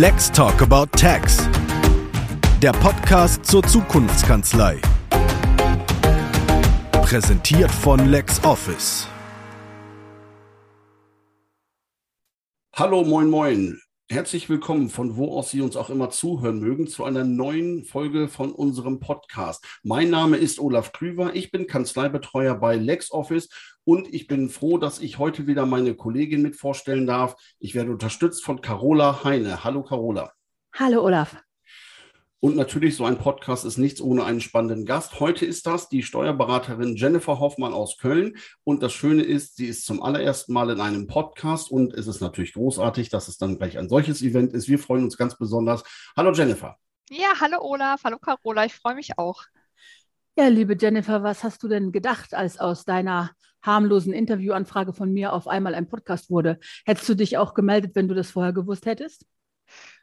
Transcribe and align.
Let's 0.00 0.30
Talk 0.30 0.62
About 0.62 0.86
Tax. 0.96 1.38
Der 2.62 2.70
Podcast 2.70 3.44
zur 3.44 3.64
Zukunftskanzlei. 3.64 4.80
Präsentiert 6.92 7.72
von 7.72 8.06
LexOffice. 8.08 9.08
Hallo, 12.76 13.02
moin, 13.02 13.28
moin. 13.28 13.80
Herzlich 14.10 14.48
willkommen, 14.48 14.88
von 14.88 15.16
wo 15.16 15.36
aus 15.36 15.50
Sie 15.50 15.60
uns 15.60 15.76
auch 15.76 15.90
immer 15.90 16.08
zuhören 16.08 16.60
mögen, 16.60 16.86
zu 16.86 17.04
einer 17.04 17.24
neuen 17.24 17.84
Folge 17.84 18.28
von 18.28 18.52
unserem 18.52 19.00
Podcast. 19.00 19.62
Mein 19.82 20.08
Name 20.08 20.38
ist 20.38 20.58
Olaf 20.60 20.92
Klüver, 20.92 21.34
ich 21.34 21.50
bin 21.50 21.66
Kanzleibetreuer 21.66 22.54
bei 22.54 22.76
LexOffice 22.76 23.50
und 23.84 24.08
ich 24.14 24.26
bin 24.26 24.48
froh, 24.48 24.78
dass 24.78 25.00
ich 25.00 25.18
heute 25.18 25.46
wieder 25.46 25.66
meine 25.66 25.94
Kollegin 25.94 26.40
mit 26.40 26.56
vorstellen 26.56 27.06
darf. 27.06 27.36
Ich 27.58 27.74
werde 27.74 27.90
unterstützt 27.90 28.42
von 28.42 28.62
Carola 28.62 29.24
Heine. 29.24 29.62
Hallo 29.62 29.82
Carola. 29.82 30.32
Hallo 30.74 31.04
Olaf. 31.04 31.36
Und 32.40 32.54
natürlich, 32.54 32.94
so 32.94 33.04
ein 33.04 33.18
Podcast 33.18 33.64
ist 33.64 33.78
nichts 33.78 34.00
ohne 34.00 34.24
einen 34.24 34.40
spannenden 34.40 34.86
Gast. 34.86 35.18
Heute 35.18 35.44
ist 35.44 35.66
das 35.66 35.88
die 35.88 36.04
Steuerberaterin 36.04 36.94
Jennifer 36.94 37.40
Hoffmann 37.40 37.72
aus 37.72 37.98
Köln. 37.98 38.36
Und 38.62 38.80
das 38.84 38.92
Schöne 38.92 39.24
ist, 39.24 39.56
sie 39.56 39.66
ist 39.66 39.84
zum 39.84 40.00
allerersten 40.00 40.52
Mal 40.52 40.70
in 40.70 40.80
einem 40.80 41.08
Podcast 41.08 41.68
und 41.68 41.92
es 41.94 42.06
ist 42.06 42.20
natürlich 42.20 42.52
großartig, 42.52 43.08
dass 43.08 43.26
es 43.26 43.38
dann 43.38 43.58
gleich 43.58 43.76
ein 43.76 43.88
solches 43.88 44.22
Event 44.22 44.52
ist. 44.52 44.68
Wir 44.68 44.78
freuen 44.78 45.02
uns 45.02 45.16
ganz 45.16 45.36
besonders. 45.36 45.82
Hallo 46.16 46.30
Jennifer. 46.32 46.76
Ja, 47.10 47.40
hallo 47.40 47.58
Olaf, 47.60 48.04
hallo 48.04 48.18
Carola, 48.18 48.66
ich 48.66 48.74
freue 48.74 48.94
mich 48.94 49.18
auch. 49.18 49.42
Ja, 50.36 50.46
liebe 50.46 50.76
Jennifer, 50.80 51.24
was 51.24 51.42
hast 51.42 51.64
du 51.64 51.68
denn 51.68 51.90
gedacht, 51.90 52.34
als 52.34 52.60
aus 52.60 52.84
deiner 52.84 53.32
harmlosen 53.62 54.12
Interviewanfrage 54.12 54.92
von 54.92 55.12
mir 55.12 55.32
auf 55.32 55.48
einmal 55.48 55.74
ein 55.74 55.88
Podcast 55.88 56.30
wurde? 56.30 56.60
Hättest 56.84 57.08
du 57.08 57.16
dich 57.16 57.36
auch 57.36 57.54
gemeldet, 57.54 57.96
wenn 57.96 58.06
du 58.06 58.14
das 58.14 58.30
vorher 58.30 58.52
gewusst 58.52 58.86
hättest? 58.86 59.26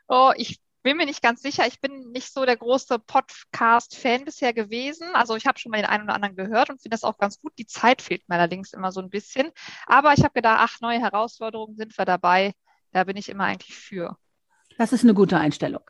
Oh, 0.10 0.32
ich 0.36 0.60
bin 0.86 0.98
mir 0.98 1.08
nicht 1.08 1.24
ganz 1.24 1.42
sicher. 1.42 1.66
Ich 1.66 1.82
bin 1.82 2.12
nicht 2.12 2.32
so 2.32 2.46
der 2.46 2.58
große 2.58 3.00
Podcast-Fan 3.00 4.24
bisher 4.24 4.54
gewesen. 4.54 5.08
Also 5.14 5.36
ich 5.36 5.48
habe 5.48 5.58
schon 5.58 5.72
mal 5.72 5.78
den 5.78 5.88
einen 5.88 6.04
oder 6.04 6.14
anderen 6.14 6.36
gehört 6.36 6.70
und 6.70 6.80
finde 6.80 6.94
das 6.94 7.04
auch 7.04 7.18
ganz 7.18 7.42
gut. 7.42 7.54
Die 7.58 7.66
Zeit 7.66 8.04
fehlt 8.04 8.22
mir 8.30 8.36
allerdings 8.36 8.72
immer 8.72 8.92
so 8.92 9.02
ein 9.02 9.10
bisschen. 9.10 9.50
Aber 9.88 10.14
ich 10.14 10.20
habe 10.20 10.34
gedacht, 10.36 10.60
ach, 10.60 10.82
neue 10.82 11.00
Herausforderungen 11.00 11.76
sind 11.76 11.98
wir 11.98 12.06
dabei. 12.06 12.54
Da 12.92 13.04
bin 13.04 13.18
ich 13.18 13.30
immer 13.30 13.46
eigentlich 13.46 13.76
für. 13.76 14.16
Das 14.78 14.94
ist 14.94 15.04
eine 15.04 15.16
gute 15.16 15.40
Einstellung. 15.40 15.82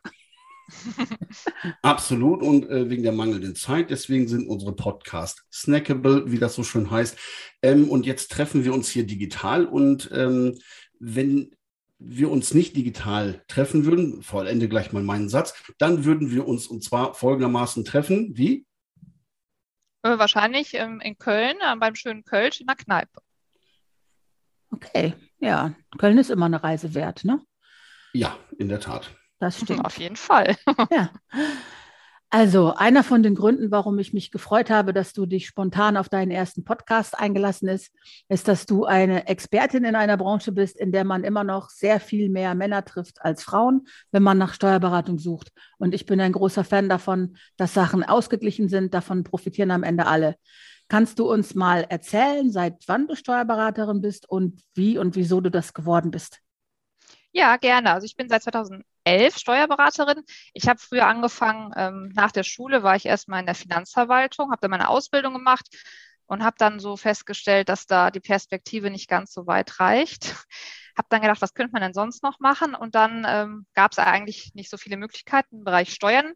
Absolut 1.82 2.42
und 2.42 2.70
äh, 2.70 2.90
wegen 2.90 3.04
der 3.04 3.12
mangelnden 3.12 3.56
Zeit, 3.56 3.90
deswegen 3.90 4.30
sind 4.30 4.48
unsere 4.48 4.74
Podcasts 4.74 5.46
snackable, 5.52 6.32
wie 6.32 6.40
das 6.40 6.56
so 6.56 6.64
schön 6.64 6.90
heißt. 6.90 7.18
Ähm, 7.62 7.90
und 7.90 8.06
jetzt 8.06 8.32
treffen 8.32 8.64
wir 8.64 8.74
uns 8.74 8.88
hier 8.88 9.06
digital 9.06 9.66
und 9.66 10.10
ähm, 10.14 10.58
wenn 11.00 11.55
wir 12.00 12.30
uns 12.30 12.54
nicht 12.54 12.76
digital 12.76 13.44
treffen 13.48 13.86
würden, 13.86 14.22
vollende 14.22 14.68
gleich 14.68 14.92
mal 14.92 15.04
meinen 15.04 15.30
Satz, 15.30 15.54
dann 15.78 16.06
würden 16.06 16.32
wir 16.32 16.48
uns 16.48 16.68
und 16.68 16.84
zwar 16.84 17.14
folgendermaßen 17.14 17.86
treffen, 17.86 18.36
wie? 18.36 18.66
Äh, 20.04 20.18
wahrscheinlich 20.20 20.74
ähm, 20.74 21.00
in 21.02 21.18
Köln, 21.18 21.58
äh, 21.62 21.76
beim 21.78 21.96
schönen 21.96 22.24
Kölsch 22.24 22.62
in 22.62 22.68
der 22.68 22.76
Kneipe. 22.76 23.22
Okay, 24.72 25.14
ja, 25.40 25.74
Köln 25.98 26.18
ist 26.18 26.30
immer 26.30 26.48
eine 26.48 26.64
Reise 26.64 26.94
wert, 26.94 27.24
ne? 27.24 27.42
Ja, 28.14 28.38
in 28.58 28.70
der 28.70 28.80
Tat. 28.80 29.16
Das 29.40 29.60
stimmt. 29.60 29.86
Auf 29.86 29.98
jeden 29.98 30.16
Fall. 30.16 30.56
ja. 30.92 31.12
Also, 32.32 32.74
einer 32.74 33.04
von 33.04 33.24
den 33.24 33.36
Gründen, 33.36 33.72
warum 33.72 33.98
ich 34.00 34.12
mich 34.12 34.32
gefreut 34.32 34.70
habe, 34.70 34.94
dass 34.94 35.14
du 35.14 35.26
dich 35.26 35.48
spontan 35.48 35.96
auf 35.96 36.10
deinen 36.10 36.32
ersten 36.32 36.64
Podcast 36.64 37.18
eingelassen 37.18 37.70
ist, 37.70 37.94
ist, 38.28 38.48
dass 38.48 38.66
du 38.66 38.86
eine 38.86 39.28
Expertin 39.28 39.86
in 39.86 39.96
einer 39.96 40.18
Branche 40.18 40.52
bist, 40.52 40.76
in 40.78 40.92
der 40.92 41.06
man 41.06 41.24
immer 41.24 41.44
noch 41.44 41.70
sehr 41.70 42.00
viel 42.00 42.30
mehr 42.30 42.56
Männer 42.56 42.84
trifft 42.84 43.22
als 43.22 43.44
Frauen, 43.44 43.88
wenn 44.12 44.24
man 44.24 44.38
nach 44.38 44.54
Steuerberatung 44.54 45.18
sucht. 45.20 45.52
Und 45.78 45.94
ich 45.94 46.06
bin 46.06 46.20
ein 46.20 46.34
großer 46.34 46.64
Fan 46.64 46.90
davon, 46.90 47.38
dass 47.58 47.74
Sachen 47.74 48.04
ausgeglichen 48.04 48.70
sind. 48.70 48.94
Davon 48.94 49.24
profitieren 49.24 49.72
am 49.72 49.84
Ende 49.84 50.06
alle. 50.08 50.36
Kannst 50.88 51.20
du 51.20 51.32
uns 51.32 51.56
mal 51.56 51.86
erzählen, 51.90 52.52
seit 52.52 52.84
wann 52.88 53.08
du 53.08 53.16
Steuerberaterin 53.16 54.02
bist 54.02 54.30
und 54.30 54.62
wie 54.74 54.98
und 54.98 55.16
wieso 55.16 55.42
du 55.42 55.50
das 55.50 55.74
geworden 55.74 56.12
bist? 56.12 56.42
Ja, 57.38 57.58
gerne. 57.58 57.92
Also 57.92 58.06
ich 58.06 58.16
bin 58.16 58.30
seit 58.30 58.44
2011 58.44 59.38
Steuerberaterin. 59.38 60.24
Ich 60.54 60.68
habe 60.70 60.80
früher 60.80 61.06
angefangen, 61.08 61.74
ähm, 61.76 62.12
nach 62.16 62.32
der 62.32 62.44
Schule 62.44 62.82
war 62.82 62.96
ich 62.96 63.06
erstmal 63.06 63.42
in 63.42 63.46
der 63.46 63.56
Finanzverwaltung, 63.56 64.52
habe 64.52 64.62
dann 64.62 64.72
meine 64.72 64.88
Ausbildung 64.88 65.34
gemacht 65.34 65.68
und 66.28 66.44
habe 66.46 66.56
dann 66.58 66.80
so 66.80 66.96
festgestellt, 66.96 67.68
dass 67.68 67.88
da 67.88 68.10
die 68.10 68.22
Perspektive 68.22 68.90
nicht 68.90 69.10
ganz 69.10 69.34
so 69.34 69.46
weit 69.48 69.80
reicht. 69.80 70.34
Habe 70.98 71.08
dann 71.10 71.22
gedacht, 71.22 71.42
was 71.42 71.54
könnte 71.54 71.74
man 71.74 71.82
denn 71.82 71.94
sonst 71.94 72.24
noch 72.24 72.40
machen? 72.40 72.74
Und 72.74 72.96
dann 72.96 73.26
ähm, 73.28 73.66
gab 73.74 73.92
es 73.92 74.00
eigentlich 74.00 74.52
nicht 74.56 74.70
so 74.70 74.78
viele 74.78 74.96
Möglichkeiten 74.96 75.58
im 75.58 75.64
Bereich 75.66 75.94
Steuern. 75.94 76.32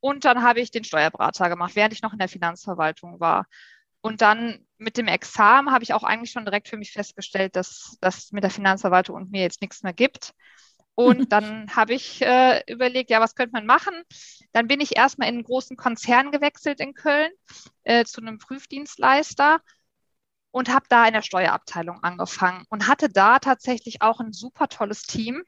Und 0.00 0.24
dann 0.24 0.42
habe 0.42 0.60
ich 0.60 0.70
den 0.70 0.84
Steuerberater 0.84 1.48
gemacht, 1.48 1.74
während 1.76 1.92
ich 1.92 2.02
noch 2.02 2.12
in 2.12 2.20
der 2.20 2.28
Finanzverwaltung 2.28 3.20
war. 3.20 3.46
Und 4.00 4.22
dann 4.22 4.66
mit 4.78 4.96
dem 4.96 5.08
Examen 5.08 5.72
habe 5.72 5.84
ich 5.84 5.92
auch 5.92 6.04
eigentlich 6.04 6.30
schon 6.30 6.44
direkt 6.44 6.68
für 6.68 6.78
mich 6.78 6.92
festgestellt, 6.92 7.56
dass 7.56 7.98
das 8.00 8.32
mit 8.32 8.42
der 8.42 8.50
Finanzverwaltung 8.50 9.16
und 9.16 9.30
mir 9.30 9.42
jetzt 9.42 9.60
nichts 9.60 9.82
mehr 9.82 9.92
gibt. 9.92 10.32
Und 10.94 11.32
dann 11.32 11.74
habe 11.74 11.94
ich 11.94 12.22
äh, 12.22 12.62
überlegt, 12.66 13.10
ja, 13.10 13.20
was 13.20 13.34
könnte 13.34 13.52
man 13.52 13.66
machen? 13.66 13.94
Dann 14.52 14.68
bin 14.68 14.80
ich 14.80 14.96
erstmal 14.96 15.28
in 15.28 15.36
einen 15.36 15.44
großen 15.44 15.76
Konzern 15.76 16.30
gewechselt 16.30 16.80
in 16.80 16.94
Köln 16.94 17.30
äh, 17.84 18.04
zu 18.04 18.20
einem 18.20 18.38
Prüfdienstleister 18.38 19.60
und 20.50 20.68
habe 20.68 20.86
da 20.88 21.06
in 21.06 21.12
der 21.12 21.22
Steuerabteilung 21.22 22.02
angefangen 22.02 22.64
und 22.70 22.88
hatte 22.88 23.08
da 23.08 23.38
tatsächlich 23.38 24.02
auch 24.02 24.20
ein 24.20 24.32
super 24.32 24.68
tolles 24.68 25.02
Team, 25.02 25.42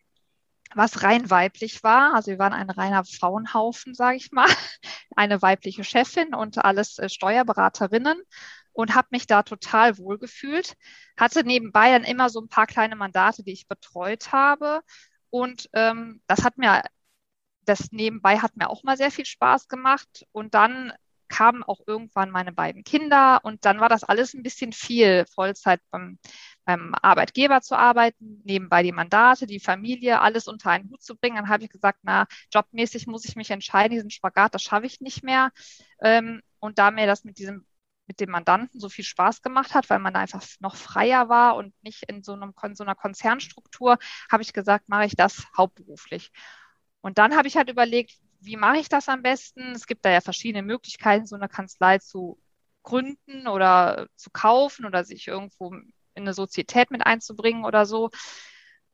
was 0.75 1.03
rein 1.03 1.31
weiblich 1.31 1.83
war. 1.83 2.15
Also 2.15 2.31
wir 2.31 2.38
waren 2.38 2.53
ein 2.53 2.71
reiner 2.71 3.05
Frauenhaufen, 3.05 3.94
sage 3.94 4.16
ich 4.16 4.33
mal, 4.33 4.49
eine 5.16 5.43
weibliche 5.43 5.84
Chefin 5.84 6.34
und 6.34 6.65
alles 6.65 6.99
äh, 6.99 7.09
Steuerberaterinnen 7.09 8.21
und 8.72 8.94
habe 8.94 9.09
mich 9.10 9.27
da 9.27 9.43
total 9.43 9.99
wohl 9.99 10.19
gefühlt. 10.19 10.75
Hatte 11.16 11.44
nebenbei 11.44 11.91
dann 11.91 12.05
immer 12.05 12.31
so 12.31 12.41
ein 12.41 12.49
paar 12.49 12.66
kleine 12.66 12.97
Mandate, 12.97 13.43
die 13.43 13.53
ich 13.53 13.69
betreut 13.69 14.33
habe. 14.33 14.83
Und 15.31 15.69
ähm, 15.75 16.22
das 16.27 16.44
hat 16.44 16.59
mir, 16.59 16.83
das 17.65 17.93
nebenbei 17.93 18.39
hat 18.39 18.56
mir 18.56 18.71
auch 18.71 18.83
mal 18.83 18.97
sehr 18.97 19.10
viel 19.10 19.27
Spaß 19.27 19.69
gemacht. 19.69 20.27
Und 20.33 20.54
dann 20.54 20.93
kamen 21.33 21.62
auch 21.62 21.81
irgendwann 21.87 22.31
meine 22.31 22.53
beiden 22.53 22.84
Kinder 22.84 23.41
und 23.43 23.65
dann 23.65 23.81
war 23.81 23.89
das 23.89 24.04
alles 24.04 24.34
ein 24.34 24.43
bisschen 24.43 24.72
viel, 24.72 25.25
Vollzeit 25.34 25.81
beim, 25.91 26.19
beim 26.64 26.94
Arbeitgeber 27.02 27.60
zu 27.60 27.76
arbeiten, 27.76 28.40
nebenbei 28.44 28.82
die 28.82 28.92
Mandate, 28.92 29.46
die 29.46 29.60
Familie, 29.60 30.20
alles 30.20 30.48
unter 30.48 30.70
einen 30.70 30.90
Hut 30.90 31.02
zu 31.02 31.16
bringen. 31.16 31.36
Dann 31.36 31.48
habe 31.48 31.64
ich 31.64 31.70
gesagt, 31.70 32.00
na, 32.02 32.26
jobmäßig 32.52 33.06
muss 33.06 33.24
ich 33.24 33.36
mich 33.36 33.50
entscheiden, 33.50 33.94
diesen 33.94 34.10
Spagat, 34.10 34.54
das 34.54 34.62
schaffe 34.62 34.86
ich 34.86 35.00
nicht 35.00 35.24
mehr. 35.24 35.50
Ähm, 36.00 36.42
und 36.60 36.78
da 36.78 36.90
mir 36.90 37.06
das 37.06 37.24
mit 37.24 37.38
diesem 37.38 37.66
mit 38.06 38.20
dem 38.20 38.30
Mandanten 38.30 38.80
so 38.80 38.88
viel 38.88 39.04
Spaß 39.04 39.42
gemacht 39.42 39.74
hat, 39.74 39.88
weil 39.88 39.98
man 39.98 40.16
einfach 40.16 40.42
noch 40.60 40.76
freier 40.76 41.28
war 41.28 41.56
und 41.56 41.72
nicht 41.82 42.02
in 42.08 42.22
so, 42.22 42.32
einem, 42.32 42.52
in 42.62 42.74
so 42.74 42.84
einer 42.84 42.94
Konzernstruktur, 42.94 43.96
habe 44.30 44.42
ich 44.42 44.52
gesagt, 44.52 44.88
mache 44.88 45.06
ich 45.06 45.16
das 45.16 45.44
hauptberuflich. 45.56 46.32
Und 47.00 47.18
dann 47.18 47.36
habe 47.36 47.48
ich 47.48 47.56
halt 47.56 47.70
überlegt, 47.70 48.18
wie 48.40 48.56
mache 48.56 48.78
ich 48.78 48.88
das 48.88 49.08
am 49.08 49.22
besten? 49.22 49.72
Es 49.72 49.86
gibt 49.86 50.04
da 50.04 50.10
ja 50.10 50.20
verschiedene 50.20 50.62
Möglichkeiten, 50.62 51.26
so 51.26 51.36
eine 51.36 51.48
Kanzlei 51.48 51.98
zu 51.98 52.38
gründen 52.82 53.46
oder 53.46 54.08
zu 54.16 54.30
kaufen 54.30 54.84
oder 54.84 55.04
sich 55.04 55.28
irgendwo 55.28 55.72
in 56.14 56.22
eine 56.24 56.34
Sozietät 56.34 56.90
mit 56.90 57.06
einzubringen 57.06 57.64
oder 57.64 57.86
so. 57.86 58.10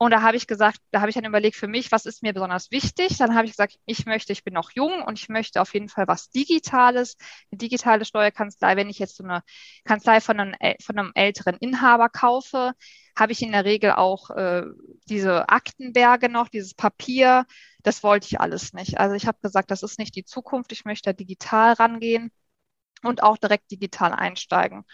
Und 0.00 0.12
da 0.12 0.22
habe 0.22 0.36
ich 0.36 0.46
gesagt, 0.46 0.78
da 0.92 1.00
habe 1.00 1.10
ich 1.10 1.16
dann 1.16 1.24
überlegt 1.24 1.56
für 1.56 1.66
mich, 1.66 1.90
was 1.90 2.06
ist 2.06 2.22
mir 2.22 2.32
besonders 2.32 2.70
wichtig? 2.70 3.16
Dann 3.18 3.34
habe 3.34 3.46
ich 3.46 3.52
gesagt, 3.52 3.78
ich 3.84 4.06
möchte, 4.06 4.32
ich 4.32 4.44
bin 4.44 4.54
noch 4.54 4.70
jung 4.70 5.02
und 5.02 5.18
ich 5.18 5.28
möchte 5.28 5.60
auf 5.60 5.74
jeden 5.74 5.88
Fall 5.88 6.06
was 6.06 6.30
Digitales, 6.30 7.16
eine 7.50 7.58
digitale 7.58 8.04
Steuerkanzlei. 8.04 8.76
Wenn 8.76 8.90
ich 8.90 9.00
jetzt 9.00 9.16
so 9.16 9.24
eine 9.24 9.42
Kanzlei 9.84 10.20
von 10.20 10.38
einem, 10.38 10.54
von 10.80 10.98
einem 10.98 11.10
älteren 11.16 11.56
Inhaber 11.56 12.08
kaufe, 12.08 12.74
habe 13.18 13.32
ich 13.32 13.42
in 13.42 13.50
der 13.50 13.64
Regel 13.64 13.90
auch 13.92 14.30
äh, 14.30 14.66
diese 15.06 15.48
Aktenberge 15.48 16.28
noch, 16.28 16.48
dieses 16.48 16.74
Papier. 16.74 17.44
Das 17.82 18.04
wollte 18.04 18.28
ich 18.28 18.40
alles 18.40 18.72
nicht. 18.74 18.98
Also 19.00 19.16
ich 19.16 19.26
habe 19.26 19.38
gesagt, 19.42 19.72
das 19.72 19.82
ist 19.82 19.98
nicht 19.98 20.14
die 20.14 20.24
Zukunft. 20.24 20.70
Ich 20.70 20.84
möchte 20.84 21.12
digital 21.12 21.72
rangehen 21.72 22.30
und 23.02 23.24
auch 23.24 23.36
direkt 23.36 23.70
digital 23.72 24.12
einsteigen. 24.12 24.84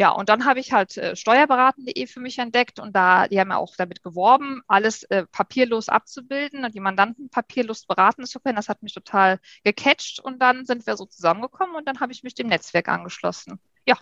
Ja, 0.00 0.10
und 0.10 0.28
dann 0.28 0.44
habe 0.44 0.60
ich 0.60 0.72
halt 0.72 0.96
äh, 0.96 1.16
steuerberaten.de 1.16 2.06
für 2.06 2.20
mich 2.20 2.38
entdeckt 2.38 2.78
und 2.78 2.94
da, 2.94 3.26
die 3.26 3.40
haben 3.40 3.50
ja 3.50 3.56
auch 3.56 3.74
damit 3.76 4.02
geworben, 4.02 4.62
alles 4.68 5.02
äh, 5.04 5.26
papierlos 5.26 5.88
abzubilden 5.88 6.64
und 6.64 6.72
die 6.74 6.80
Mandanten 6.80 7.30
papierlos 7.30 7.84
beraten 7.84 8.24
zu 8.24 8.38
können. 8.38 8.54
Das 8.54 8.68
hat 8.68 8.80
mich 8.82 8.94
total 8.94 9.40
gecatcht 9.64 10.20
und 10.20 10.40
dann 10.40 10.66
sind 10.66 10.86
wir 10.86 10.96
so 10.96 11.04
zusammengekommen 11.04 11.74
und 11.74 11.88
dann 11.88 11.98
habe 11.98 12.12
ich 12.12 12.22
mich 12.22 12.34
dem 12.34 12.46
Netzwerk 12.46 12.88
angeschlossen. 12.88 13.58
Ja, 13.86 13.96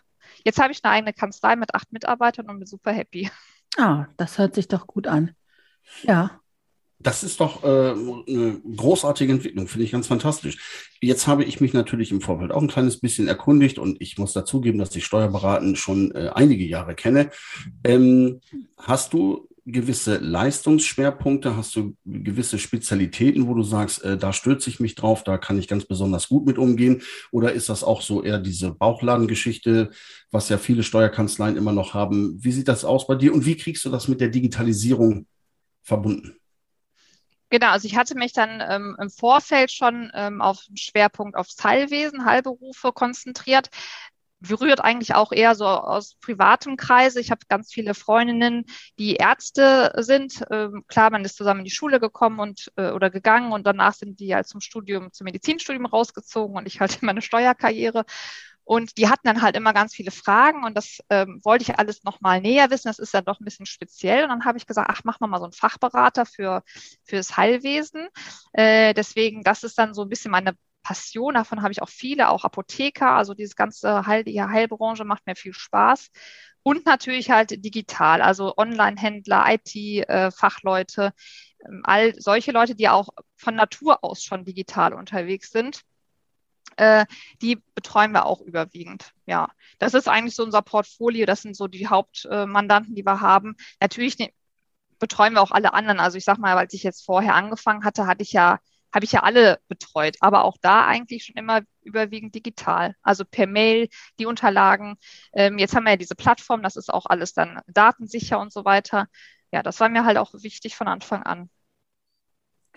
jetzt 0.44 0.60
habe 0.60 0.72
ich 0.72 0.84
eine 0.84 0.92
eigene 0.92 1.12
Kanzlei 1.14 1.56
mit 1.56 1.74
acht 1.74 1.90
Mitarbeitern 1.92 2.50
und 2.50 2.58
bin 2.58 2.66
super 2.66 2.92
happy. 2.92 3.30
Ah, 3.78 4.06
das 4.18 4.36
hört 4.36 4.54
sich 4.54 4.68
doch 4.68 4.86
gut 4.86 5.06
an. 5.06 5.34
Ja. 6.02 6.40
Das 6.98 7.22
ist 7.22 7.40
doch 7.40 7.62
äh, 7.62 7.66
eine 7.66 8.60
großartige 8.76 9.32
Entwicklung, 9.32 9.68
finde 9.68 9.84
ich 9.84 9.92
ganz 9.92 10.06
fantastisch. 10.06 10.58
Jetzt 11.00 11.26
habe 11.26 11.44
ich 11.44 11.60
mich 11.60 11.74
natürlich 11.74 12.10
im 12.10 12.22
Vorfeld 12.22 12.52
auch 12.52 12.62
ein 12.62 12.68
kleines 12.68 13.00
bisschen 13.00 13.28
erkundigt 13.28 13.78
und 13.78 14.00
ich 14.00 14.16
muss 14.16 14.32
dazugeben, 14.32 14.78
dass 14.78 14.96
ich 14.96 15.04
Steuerberaten 15.04 15.76
schon 15.76 16.12
äh, 16.12 16.30
einige 16.34 16.64
Jahre 16.64 16.94
kenne. 16.94 17.30
Ähm, 17.84 18.40
hast 18.78 19.12
du 19.12 19.46
gewisse 19.66 20.18
Leistungsschwerpunkte? 20.18 21.56
Hast 21.56 21.74
du 21.76 21.96
gewisse 22.04 22.58
Spezialitäten, 22.58 23.48
wo 23.48 23.54
du 23.54 23.62
sagst, 23.62 24.02
äh, 24.04 24.16
da 24.16 24.32
stürze 24.32 24.70
ich 24.70 24.80
mich 24.80 24.94
drauf, 24.94 25.24
da 25.24 25.38
kann 25.38 25.58
ich 25.58 25.68
ganz 25.68 25.84
besonders 25.84 26.28
gut 26.28 26.46
mit 26.46 26.56
umgehen? 26.56 27.02
Oder 27.32 27.52
ist 27.52 27.68
das 27.68 27.84
auch 27.84 28.00
so 28.00 28.22
eher 28.22 28.38
diese 28.38 28.70
Bauchladengeschichte, 28.70 29.90
was 30.30 30.48
ja 30.48 30.56
viele 30.56 30.84
Steuerkanzleien 30.84 31.56
immer 31.56 31.72
noch 31.72 31.94
haben? 31.94 32.42
Wie 32.42 32.52
sieht 32.52 32.68
das 32.68 32.84
aus 32.84 33.06
bei 33.06 33.16
dir 33.16 33.34
und 33.34 33.44
wie 33.44 33.56
kriegst 33.56 33.84
du 33.84 33.90
das 33.90 34.08
mit 34.08 34.20
der 34.20 34.28
Digitalisierung 34.28 35.26
verbunden? 35.82 36.36
Genau, 37.48 37.68
also 37.68 37.86
ich 37.86 37.96
hatte 37.96 38.16
mich 38.16 38.32
dann 38.32 38.62
ähm, 38.66 38.96
im 39.00 39.08
Vorfeld 39.10 39.70
schon 39.70 40.10
ähm, 40.14 40.40
auf 40.42 40.64
den 40.68 40.76
Schwerpunkt 40.76 41.36
aufs 41.36 41.62
Heilwesen, 41.62 42.24
Heilberufe 42.24 42.92
konzentriert 42.92 43.70
berührt 44.40 44.80
eigentlich 44.80 45.14
auch 45.14 45.32
eher 45.32 45.54
so 45.54 45.66
aus 45.66 46.14
privatem 46.16 46.76
Kreise. 46.76 47.20
Ich 47.20 47.30
habe 47.30 47.40
ganz 47.48 47.72
viele 47.72 47.94
Freundinnen, 47.94 48.64
die 48.98 49.16
Ärzte 49.16 49.92
sind. 49.96 50.44
Ähm, 50.50 50.84
klar, 50.88 51.10
man 51.10 51.24
ist 51.24 51.36
zusammen 51.36 51.60
in 51.60 51.64
die 51.64 51.70
Schule 51.70 52.00
gekommen 52.00 52.38
und 52.40 52.70
äh, 52.76 52.90
oder 52.90 53.10
gegangen 53.10 53.52
und 53.52 53.66
danach 53.66 53.94
sind 53.94 54.20
die 54.20 54.34
halt 54.34 54.46
zum 54.46 54.60
Studium, 54.60 55.12
zum 55.12 55.24
Medizinstudium 55.24 55.86
rausgezogen 55.86 56.56
und 56.56 56.66
ich 56.66 56.80
halt 56.80 57.02
meine 57.02 57.22
Steuerkarriere. 57.22 58.04
Und 58.66 58.98
die 58.98 59.08
hatten 59.08 59.28
dann 59.28 59.42
halt 59.42 59.56
immer 59.56 59.72
ganz 59.72 59.94
viele 59.94 60.10
Fragen 60.10 60.64
und 60.64 60.76
das 60.76 60.98
ähm, 61.08 61.40
wollte 61.44 61.62
ich 61.62 61.78
alles 61.78 62.02
nochmal 62.02 62.40
näher 62.40 62.68
wissen. 62.68 62.88
Das 62.88 62.98
ist 62.98 63.14
ja 63.14 63.20
doch 63.22 63.38
ein 63.40 63.44
bisschen 63.44 63.64
speziell. 63.64 64.24
Und 64.24 64.30
dann 64.30 64.44
habe 64.44 64.58
ich 64.58 64.66
gesagt, 64.66 64.90
ach, 64.92 65.02
mach 65.04 65.20
mal 65.20 65.38
so 65.38 65.44
einen 65.44 65.52
Fachberater 65.52 66.26
für 66.26 66.64
fürs 67.04 67.36
Heilwesen. 67.36 68.08
Äh, 68.52 68.92
deswegen, 68.92 69.44
das 69.44 69.62
ist 69.62 69.78
dann 69.78 69.94
so 69.94 70.02
ein 70.02 70.08
bisschen 70.08 70.32
meine 70.32 70.54
Passion. 70.82 71.34
Davon 71.34 71.62
habe 71.62 71.70
ich 71.70 71.80
auch 71.80 71.88
viele, 71.88 72.28
auch 72.28 72.42
Apotheker. 72.44 73.12
Also 73.12 73.34
diese 73.34 73.54
ganze 73.54 74.04
Heil, 74.04 74.24
die 74.24 74.42
Heilbranche 74.42 75.04
macht 75.04 75.26
mir 75.26 75.36
viel 75.36 75.52
Spaß. 75.54 76.10
Und 76.64 76.86
natürlich 76.86 77.30
halt 77.30 77.64
digital, 77.64 78.20
also 78.20 78.56
Online-Händler, 78.56 79.44
IT-Fachleute, 79.48 81.12
äh, 81.60 81.68
all 81.84 82.20
solche 82.20 82.50
Leute, 82.50 82.74
die 82.74 82.88
auch 82.88 83.10
von 83.36 83.54
Natur 83.54 84.02
aus 84.02 84.24
schon 84.24 84.44
digital 84.44 84.92
unterwegs 84.92 85.52
sind 85.52 85.82
äh, 86.76 87.06
die 87.42 87.62
betreuen 87.74 88.12
wir 88.12 88.26
auch 88.26 88.40
überwiegend. 88.40 89.12
Ja, 89.26 89.48
das 89.78 89.94
ist 89.94 90.08
eigentlich 90.08 90.34
so 90.36 90.44
unser 90.44 90.62
Portfolio. 90.62 91.26
Das 91.26 91.42
sind 91.42 91.56
so 91.56 91.66
die 91.68 91.88
Hauptmandanten, 91.88 92.94
die 92.94 93.04
wir 93.04 93.20
haben. 93.20 93.56
Natürlich 93.80 94.18
ne, 94.18 94.32
betreuen 94.98 95.34
wir 95.34 95.42
auch 95.42 95.50
alle 95.52 95.74
anderen. 95.74 96.00
Also 96.00 96.18
ich 96.18 96.24
sag 96.24 96.38
mal, 96.38 96.56
als 96.56 96.74
ich 96.74 96.82
jetzt 96.82 97.04
vorher 97.04 97.34
angefangen 97.34 97.84
hatte, 97.84 98.06
hatte 98.06 98.22
ich 98.22 98.32
ja 98.32 98.58
habe 98.94 99.04
ich 99.04 99.12
ja 99.12 99.22
alle 99.22 99.60
betreut, 99.68 100.16
aber 100.20 100.44
auch 100.44 100.56
da 100.60 100.86
eigentlich 100.86 101.24
schon 101.24 101.36
immer 101.36 101.60
überwiegend 101.82 102.34
digital, 102.34 102.94
also 103.02 103.24
per 103.26 103.46
Mail 103.46 103.88
die 104.18 104.24
Unterlagen. 104.24 104.96
Ähm, 105.34 105.58
jetzt 105.58 105.74
haben 105.76 105.84
wir 105.84 105.90
ja 105.90 105.96
diese 105.96 106.14
Plattform, 106.14 106.62
das 106.62 106.76
ist 106.76 106.92
auch 106.92 107.04
alles 107.04 107.34
dann 107.34 107.60
datensicher 107.66 108.38
und 108.40 108.52
so 108.54 108.64
weiter. 108.64 109.08
Ja, 109.52 109.62
das 109.62 109.80
war 109.80 109.90
mir 109.90 110.04
halt 110.06 110.16
auch 110.16 110.32
wichtig 110.34 110.76
von 110.76 110.88
Anfang 110.88 111.22
an. 111.24 111.50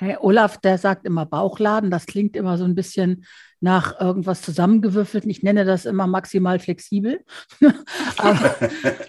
Okay, 0.01 0.15
Olaf, 0.21 0.57
der 0.57 0.77
sagt 0.77 1.05
immer 1.05 1.25
Bauchladen. 1.25 1.91
Das 1.91 2.05
klingt 2.05 2.37
immer 2.37 2.57
so 2.57 2.63
ein 2.63 2.73
bisschen 2.73 3.25
nach 3.59 3.99
irgendwas 3.99 4.41
zusammengewürfelt. 4.41 5.25
Ich 5.25 5.43
nenne 5.43 5.65
das 5.65 5.85
immer 5.85 6.07
maximal 6.07 6.57
flexibel. 6.59 7.19
aber, 8.17 8.55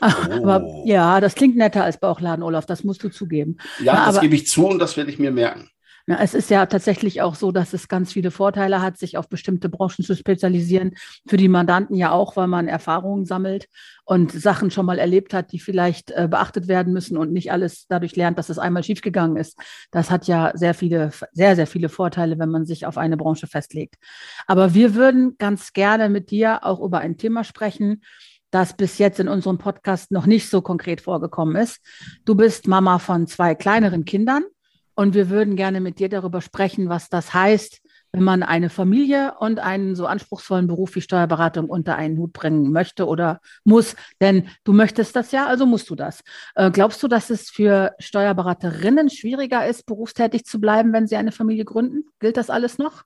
oh. 0.00 0.04
aber, 0.04 0.82
ja, 0.84 1.20
das 1.20 1.36
klingt 1.36 1.56
netter 1.56 1.84
als 1.84 2.00
Bauchladen, 2.00 2.42
Olaf. 2.42 2.66
Das 2.66 2.82
musst 2.82 3.04
du 3.04 3.08
zugeben. 3.08 3.58
Ja, 3.78 3.94
Na, 3.94 4.06
das 4.06 4.16
aber, 4.16 4.22
gebe 4.22 4.34
ich 4.34 4.48
zu 4.48 4.66
und 4.66 4.80
das 4.80 4.96
werde 4.96 5.12
ich 5.12 5.20
mir 5.20 5.30
merken. 5.30 5.70
Ja, 6.10 6.18
es 6.20 6.34
ist 6.34 6.50
ja 6.50 6.66
tatsächlich 6.66 7.22
auch 7.22 7.36
so, 7.36 7.52
dass 7.52 7.72
es 7.72 7.86
ganz 7.86 8.12
viele 8.12 8.32
Vorteile 8.32 8.82
hat, 8.82 8.98
sich 8.98 9.16
auf 9.16 9.28
bestimmte 9.28 9.68
Branchen 9.68 10.04
zu 10.04 10.16
spezialisieren. 10.16 10.96
Für 11.28 11.36
die 11.36 11.46
Mandanten 11.46 11.94
ja 11.94 12.10
auch, 12.10 12.34
weil 12.34 12.48
man 12.48 12.66
Erfahrungen 12.66 13.26
sammelt 13.26 13.68
und 14.04 14.32
Sachen 14.32 14.72
schon 14.72 14.86
mal 14.86 14.98
erlebt 14.98 15.32
hat, 15.32 15.52
die 15.52 15.60
vielleicht 15.60 16.10
äh, 16.10 16.26
beachtet 16.28 16.66
werden 16.66 16.92
müssen 16.92 17.16
und 17.16 17.32
nicht 17.32 17.52
alles 17.52 17.86
dadurch 17.86 18.16
lernt, 18.16 18.38
dass 18.38 18.48
es 18.48 18.58
einmal 18.58 18.82
schiefgegangen 18.82 19.36
ist. 19.36 19.56
Das 19.92 20.10
hat 20.10 20.26
ja 20.26 20.50
sehr 20.54 20.74
viele, 20.74 21.12
sehr, 21.30 21.54
sehr 21.54 21.68
viele 21.68 21.88
Vorteile, 21.88 22.40
wenn 22.40 22.50
man 22.50 22.66
sich 22.66 22.86
auf 22.86 22.98
eine 22.98 23.16
Branche 23.16 23.46
festlegt. 23.46 23.94
Aber 24.48 24.74
wir 24.74 24.96
würden 24.96 25.36
ganz 25.38 25.72
gerne 25.74 26.08
mit 26.08 26.32
dir 26.32 26.64
auch 26.64 26.80
über 26.80 26.98
ein 26.98 27.18
Thema 27.18 27.44
sprechen, 27.44 28.02
das 28.50 28.76
bis 28.76 28.98
jetzt 28.98 29.20
in 29.20 29.28
unserem 29.28 29.58
Podcast 29.58 30.10
noch 30.10 30.26
nicht 30.26 30.50
so 30.50 30.60
konkret 30.60 31.02
vorgekommen 31.02 31.54
ist. 31.54 31.78
Du 32.24 32.34
bist 32.34 32.66
Mama 32.66 32.98
von 32.98 33.28
zwei 33.28 33.54
kleineren 33.54 34.04
Kindern 34.04 34.42
und 35.00 35.14
wir 35.14 35.30
würden 35.30 35.56
gerne 35.56 35.80
mit 35.80 35.98
dir 35.98 36.10
darüber 36.10 36.42
sprechen, 36.42 36.90
was 36.90 37.08
das 37.08 37.32
heißt, 37.32 37.80
wenn 38.12 38.22
man 38.22 38.42
eine 38.42 38.68
Familie 38.68 39.32
und 39.38 39.58
einen 39.58 39.96
so 39.96 40.04
anspruchsvollen 40.04 40.66
Beruf 40.66 40.94
wie 40.94 41.00
Steuerberatung 41.00 41.70
unter 41.70 41.96
einen 41.96 42.18
Hut 42.18 42.34
bringen 42.34 42.70
möchte 42.70 43.06
oder 43.06 43.40
muss. 43.64 43.96
Denn 44.20 44.50
du 44.62 44.74
möchtest 44.74 45.16
das 45.16 45.32
ja, 45.32 45.46
also 45.46 45.64
musst 45.64 45.88
du 45.88 45.94
das. 45.94 46.20
Äh, 46.54 46.70
glaubst 46.70 47.02
du, 47.02 47.08
dass 47.08 47.30
es 47.30 47.48
für 47.48 47.94
Steuerberaterinnen 47.98 49.08
schwieriger 49.08 49.66
ist, 49.66 49.86
berufstätig 49.86 50.44
zu 50.44 50.60
bleiben, 50.60 50.92
wenn 50.92 51.06
sie 51.06 51.16
eine 51.16 51.32
Familie 51.32 51.64
gründen? 51.64 52.04
Gilt 52.18 52.36
das 52.36 52.50
alles 52.50 52.76
noch? 52.76 53.04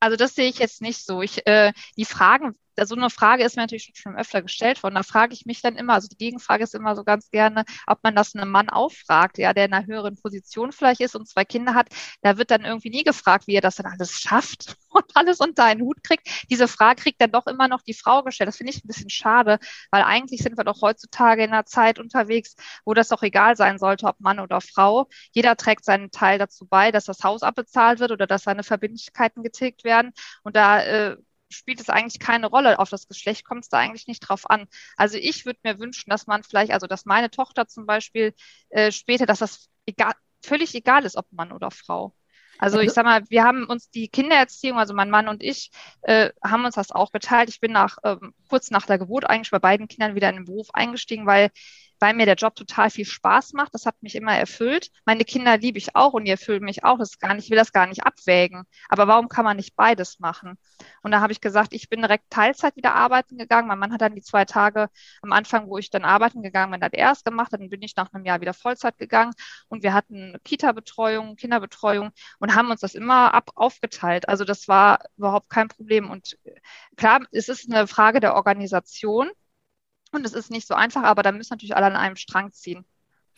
Also 0.00 0.16
das 0.16 0.34
sehe 0.34 0.48
ich 0.48 0.60
jetzt 0.60 0.80
nicht 0.80 1.04
so. 1.04 1.20
Ich, 1.20 1.46
äh, 1.46 1.74
die 1.98 2.06
Fragen 2.06 2.54
so 2.84 2.94
eine 2.94 3.10
Frage 3.10 3.44
ist 3.44 3.56
mir 3.56 3.62
natürlich 3.62 3.92
schon 3.94 4.16
öfter 4.16 4.42
gestellt 4.42 4.82
worden. 4.82 4.96
Da 4.96 5.02
frage 5.02 5.32
ich 5.32 5.46
mich 5.46 5.62
dann 5.62 5.76
immer, 5.76 5.94
also 5.94 6.08
die 6.08 6.16
Gegenfrage 6.16 6.64
ist 6.64 6.74
immer 6.74 6.94
so 6.94 7.04
ganz 7.04 7.30
gerne, 7.30 7.64
ob 7.86 8.02
man 8.02 8.14
das 8.14 8.34
einem 8.34 8.50
Mann 8.50 8.68
auffragt, 8.68 9.38
ja, 9.38 9.54
der 9.54 9.66
in 9.66 9.72
einer 9.72 9.86
höheren 9.86 10.16
Position 10.16 10.72
vielleicht 10.72 11.00
ist 11.00 11.16
und 11.16 11.28
zwei 11.28 11.44
Kinder 11.44 11.74
hat. 11.74 11.88
Da 12.22 12.36
wird 12.38 12.50
dann 12.50 12.64
irgendwie 12.64 12.90
nie 12.90 13.04
gefragt, 13.04 13.46
wie 13.46 13.54
er 13.54 13.60
das 13.60 13.76
dann 13.76 13.86
alles 13.86 14.12
schafft 14.12 14.76
und 14.90 15.04
alles 15.14 15.40
unter 15.40 15.64
einen 15.64 15.82
Hut 15.82 16.02
kriegt. 16.02 16.28
Diese 16.50 16.68
Frage 16.68 17.02
kriegt 17.02 17.20
dann 17.20 17.32
doch 17.32 17.46
immer 17.46 17.68
noch 17.68 17.82
die 17.82 17.94
Frau 17.94 18.22
gestellt. 18.22 18.48
Das 18.48 18.56
finde 18.56 18.72
ich 18.72 18.84
ein 18.84 18.88
bisschen 18.88 19.10
schade, 19.10 19.58
weil 19.90 20.02
eigentlich 20.02 20.42
sind 20.42 20.58
wir 20.58 20.64
doch 20.64 20.82
heutzutage 20.82 21.44
in 21.44 21.52
einer 21.52 21.66
Zeit 21.66 21.98
unterwegs, 21.98 22.56
wo 22.84 22.94
das 22.94 23.08
doch 23.08 23.22
egal 23.22 23.56
sein 23.56 23.78
sollte, 23.78 24.06
ob 24.06 24.20
Mann 24.20 24.40
oder 24.40 24.60
Frau. 24.60 25.08
Jeder 25.32 25.56
trägt 25.56 25.84
seinen 25.84 26.10
Teil 26.10 26.38
dazu 26.38 26.66
bei, 26.66 26.92
dass 26.92 27.04
das 27.04 27.22
Haus 27.24 27.42
abbezahlt 27.42 28.00
wird 28.00 28.10
oder 28.10 28.26
dass 28.26 28.42
seine 28.42 28.62
Verbindlichkeiten 28.62 29.42
getilgt 29.42 29.84
werden. 29.84 30.12
Und 30.42 30.56
da 30.56 30.82
äh, 30.82 31.16
spielt 31.48 31.80
es 31.80 31.88
eigentlich 31.88 32.20
keine 32.20 32.46
Rolle. 32.46 32.78
Auf 32.78 32.90
das 32.90 33.08
Geschlecht 33.08 33.44
kommt 33.44 33.64
es 33.64 33.68
da 33.68 33.78
eigentlich 33.78 34.06
nicht 34.06 34.20
drauf 34.20 34.48
an. 34.50 34.66
Also 34.96 35.18
ich 35.18 35.46
würde 35.46 35.60
mir 35.62 35.78
wünschen, 35.78 36.10
dass 36.10 36.26
man 36.26 36.42
vielleicht, 36.42 36.72
also 36.72 36.86
dass 36.86 37.06
meine 37.06 37.30
Tochter 37.30 37.66
zum 37.66 37.86
Beispiel 37.86 38.34
äh, 38.70 38.92
später, 38.92 39.26
dass 39.26 39.40
das 39.40 39.68
egal, 39.86 40.12
völlig 40.42 40.74
egal 40.74 41.04
ist, 41.04 41.16
ob 41.16 41.26
Mann 41.32 41.52
oder 41.52 41.70
Frau. 41.70 42.14
Also 42.58 42.80
ich 42.80 42.92
sag 42.92 43.04
mal, 43.04 43.22
wir 43.28 43.44
haben 43.44 43.66
uns 43.66 43.90
die 43.90 44.08
Kindererziehung, 44.08 44.78
also 44.78 44.94
mein 44.94 45.10
Mann 45.10 45.28
und 45.28 45.42
ich, 45.42 45.70
äh, 46.02 46.30
haben 46.42 46.64
uns 46.64 46.76
das 46.76 46.90
auch 46.90 47.12
geteilt. 47.12 47.50
Ich 47.50 47.60
bin 47.60 47.72
nach 47.72 47.98
ähm, 48.02 48.34
kurz 48.48 48.70
nach 48.70 48.86
der 48.86 48.98
Geburt 48.98 49.28
eigentlich 49.28 49.50
bei 49.50 49.58
beiden 49.58 49.88
Kindern 49.88 50.14
wieder 50.14 50.30
in 50.30 50.36
den 50.36 50.44
Beruf 50.46 50.68
eingestiegen, 50.72 51.26
weil 51.26 51.50
weil 52.00 52.14
mir 52.14 52.26
der 52.26 52.34
Job 52.34 52.54
total 52.54 52.90
viel 52.90 53.04
Spaß 53.04 53.52
macht. 53.52 53.74
Das 53.74 53.86
hat 53.86 54.02
mich 54.02 54.14
immer 54.14 54.36
erfüllt. 54.36 54.90
Meine 55.04 55.24
Kinder 55.24 55.56
liebe 55.58 55.78
ich 55.78 55.94
auch 55.96 56.12
und 56.12 56.24
die 56.24 56.30
erfüllen 56.30 56.62
mich 56.64 56.84
auch. 56.84 56.98
Das 56.98 57.10
ist 57.10 57.20
gar 57.20 57.34
nicht, 57.34 57.44
ich 57.44 57.50
will 57.50 57.58
das 57.58 57.72
gar 57.72 57.86
nicht 57.86 58.04
abwägen. 58.04 58.64
Aber 58.88 59.08
warum 59.08 59.28
kann 59.28 59.44
man 59.44 59.56
nicht 59.56 59.76
beides 59.76 60.18
machen? 60.18 60.58
Und 61.02 61.10
da 61.12 61.20
habe 61.20 61.32
ich 61.32 61.40
gesagt, 61.40 61.72
ich 61.72 61.88
bin 61.88 62.02
direkt 62.02 62.30
Teilzeit 62.30 62.76
wieder 62.76 62.94
arbeiten 62.94 63.38
gegangen. 63.38 63.68
Mein 63.68 63.78
Mann 63.78 63.92
hat 63.92 64.00
dann 64.00 64.14
die 64.14 64.22
zwei 64.22 64.44
Tage 64.44 64.88
am 65.22 65.32
Anfang, 65.32 65.68
wo 65.68 65.78
ich 65.78 65.90
dann 65.90 66.04
arbeiten 66.04 66.42
gegangen 66.42 66.72
bin, 66.72 66.82
hat 66.82 66.94
er 66.94 67.00
erst 67.00 67.24
gemacht. 67.24 67.52
Dann 67.52 67.68
bin 67.68 67.82
ich 67.82 67.96
nach 67.96 68.12
einem 68.12 68.24
Jahr 68.24 68.40
wieder 68.40 68.54
Vollzeit 68.54 68.98
gegangen 68.98 69.32
und 69.68 69.82
wir 69.82 69.94
hatten 69.94 70.36
Kita-Betreuung, 70.44 71.36
Kinderbetreuung 71.36 72.10
und 72.38 72.54
haben 72.54 72.70
uns 72.70 72.80
das 72.80 72.94
immer 72.94 73.34
ab 73.34 73.50
aufgeteilt. 73.54 74.28
Also 74.28 74.44
das 74.44 74.68
war 74.68 75.00
überhaupt 75.16 75.50
kein 75.50 75.68
Problem. 75.68 76.10
Und 76.10 76.38
klar, 76.96 77.20
es 77.32 77.48
ist 77.48 77.70
eine 77.70 77.86
Frage 77.86 78.20
der 78.20 78.34
Organisation. 78.34 79.30
Und 80.12 80.24
es 80.24 80.32
ist 80.32 80.50
nicht 80.50 80.66
so 80.66 80.74
einfach, 80.74 81.02
aber 81.02 81.22
da 81.22 81.32
müssen 81.32 81.52
natürlich 81.52 81.76
alle 81.76 81.86
an 81.86 81.96
einem 81.96 82.16
Strang 82.16 82.52
ziehen. 82.52 82.84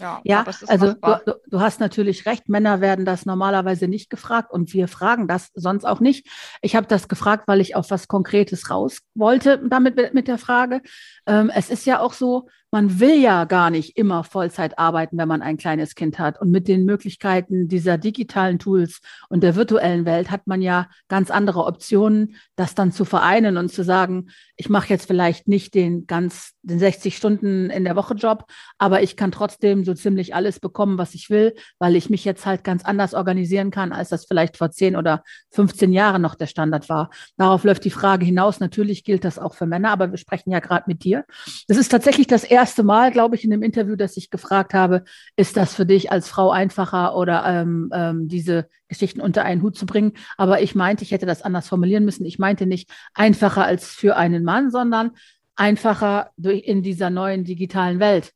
Ja, 0.00 0.20
ja 0.22 0.44
also 0.68 0.92
du, 0.92 1.40
du, 1.48 1.60
hast 1.60 1.80
natürlich 1.80 2.24
recht, 2.24 2.48
Männer 2.48 2.80
werden 2.80 3.04
das 3.04 3.26
normalerweise 3.26 3.88
nicht 3.88 4.10
gefragt 4.10 4.52
und 4.52 4.72
wir 4.72 4.86
fragen 4.86 5.26
das 5.26 5.50
sonst 5.54 5.84
auch 5.84 5.98
nicht. 5.98 6.28
Ich 6.62 6.76
habe 6.76 6.86
das 6.86 7.08
gefragt, 7.08 7.48
weil 7.48 7.60
ich 7.60 7.74
auf 7.74 7.90
was 7.90 8.06
Konkretes 8.06 8.70
raus 8.70 9.00
wollte 9.14 9.60
damit 9.68 10.14
mit 10.14 10.28
der 10.28 10.38
Frage. 10.38 10.82
Ähm, 11.26 11.50
es 11.52 11.68
ist 11.68 11.84
ja 11.84 11.98
auch 11.98 12.12
so, 12.12 12.48
man 12.70 13.00
will 13.00 13.18
ja 13.18 13.44
gar 13.44 13.70
nicht 13.70 13.96
immer 13.96 14.24
Vollzeit 14.24 14.78
arbeiten, 14.78 15.16
wenn 15.16 15.28
man 15.28 15.40
ein 15.40 15.56
kleines 15.56 15.94
Kind 15.94 16.18
hat. 16.18 16.40
Und 16.40 16.50
mit 16.50 16.68
den 16.68 16.84
Möglichkeiten 16.84 17.68
dieser 17.68 17.96
digitalen 17.96 18.58
Tools 18.58 19.00
und 19.30 19.42
der 19.42 19.56
virtuellen 19.56 20.04
Welt 20.04 20.30
hat 20.30 20.46
man 20.46 20.60
ja 20.60 20.88
ganz 21.08 21.30
andere 21.30 21.64
Optionen, 21.64 22.36
das 22.56 22.74
dann 22.74 22.92
zu 22.92 23.06
vereinen 23.06 23.56
und 23.56 23.72
zu 23.72 23.82
sagen, 23.84 24.28
ich 24.56 24.68
mache 24.68 24.88
jetzt 24.88 25.06
vielleicht 25.06 25.48
nicht 25.48 25.74
den 25.74 26.06
ganz, 26.06 26.52
den 26.62 26.78
60 26.78 27.16
Stunden 27.16 27.70
in 27.70 27.84
der 27.84 27.96
Woche 27.96 28.14
Job, 28.14 28.44
aber 28.76 29.02
ich 29.02 29.16
kann 29.16 29.32
trotzdem 29.32 29.84
so 29.84 29.94
ziemlich 29.94 30.34
alles 30.34 30.60
bekommen, 30.60 30.98
was 30.98 31.14
ich 31.14 31.30
will, 31.30 31.54
weil 31.78 31.96
ich 31.96 32.10
mich 32.10 32.24
jetzt 32.24 32.44
halt 32.44 32.64
ganz 32.64 32.84
anders 32.84 33.14
organisieren 33.14 33.70
kann, 33.70 33.92
als 33.92 34.10
das 34.10 34.26
vielleicht 34.26 34.58
vor 34.58 34.70
10 34.70 34.96
oder 34.96 35.22
15 35.52 35.92
Jahren 35.92 36.20
noch 36.20 36.34
der 36.34 36.46
Standard 36.46 36.88
war. 36.90 37.10
Darauf 37.38 37.64
läuft 37.64 37.84
die 37.84 37.90
Frage 37.90 38.26
hinaus. 38.26 38.60
Natürlich 38.60 39.04
gilt 39.04 39.24
das 39.24 39.38
auch 39.38 39.54
für 39.54 39.66
Männer, 39.66 39.90
aber 39.90 40.10
wir 40.10 40.18
sprechen 40.18 40.50
ja 40.50 40.58
gerade 40.58 40.84
mit 40.86 41.04
dir. 41.04 41.24
Das 41.68 41.78
ist 41.78 41.88
tatsächlich 41.88 42.26
das 42.26 42.44
erste 42.44 42.57
erste 42.58 42.82
Mal, 42.82 43.12
glaube 43.12 43.36
ich, 43.36 43.44
in 43.44 43.50
dem 43.50 43.62
Interview, 43.62 43.94
dass 43.94 44.16
ich 44.16 44.30
gefragt 44.30 44.74
habe, 44.74 45.04
ist 45.36 45.56
das 45.56 45.74
für 45.74 45.86
dich 45.86 46.10
als 46.10 46.28
Frau 46.28 46.50
einfacher 46.50 47.16
oder 47.16 47.44
ähm, 47.46 47.90
ähm, 47.94 48.28
diese 48.28 48.68
Geschichten 48.88 49.20
unter 49.20 49.44
einen 49.44 49.62
Hut 49.62 49.76
zu 49.78 49.86
bringen? 49.86 50.14
Aber 50.36 50.60
ich 50.60 50.74
meinte, 50.74 51.04
ich 51.04 51.12
hätte 51.12 51.26
das 51.26 51.42
anders 51.42 51.68
formulieren 51.68 52.04
müssen. 52.04 52.26
Ich 52.26 52.38
meinte 52.40 52.66
nicht 52.66 52.90
einfacher 53.14 53.64
als 53.64 53.86
für 53.86 54.16
einen 54.16 54.42
Mann, 54.42 54.70
sondern 54.72 55.12
einfacher 55.54 56.32
durch, 56.36 56.64
in 56.64 56.82
dieser 56.82 57.10
neuen 57.10 57.44
digitalen 57.44 58.00
Welt. 58.00 58.32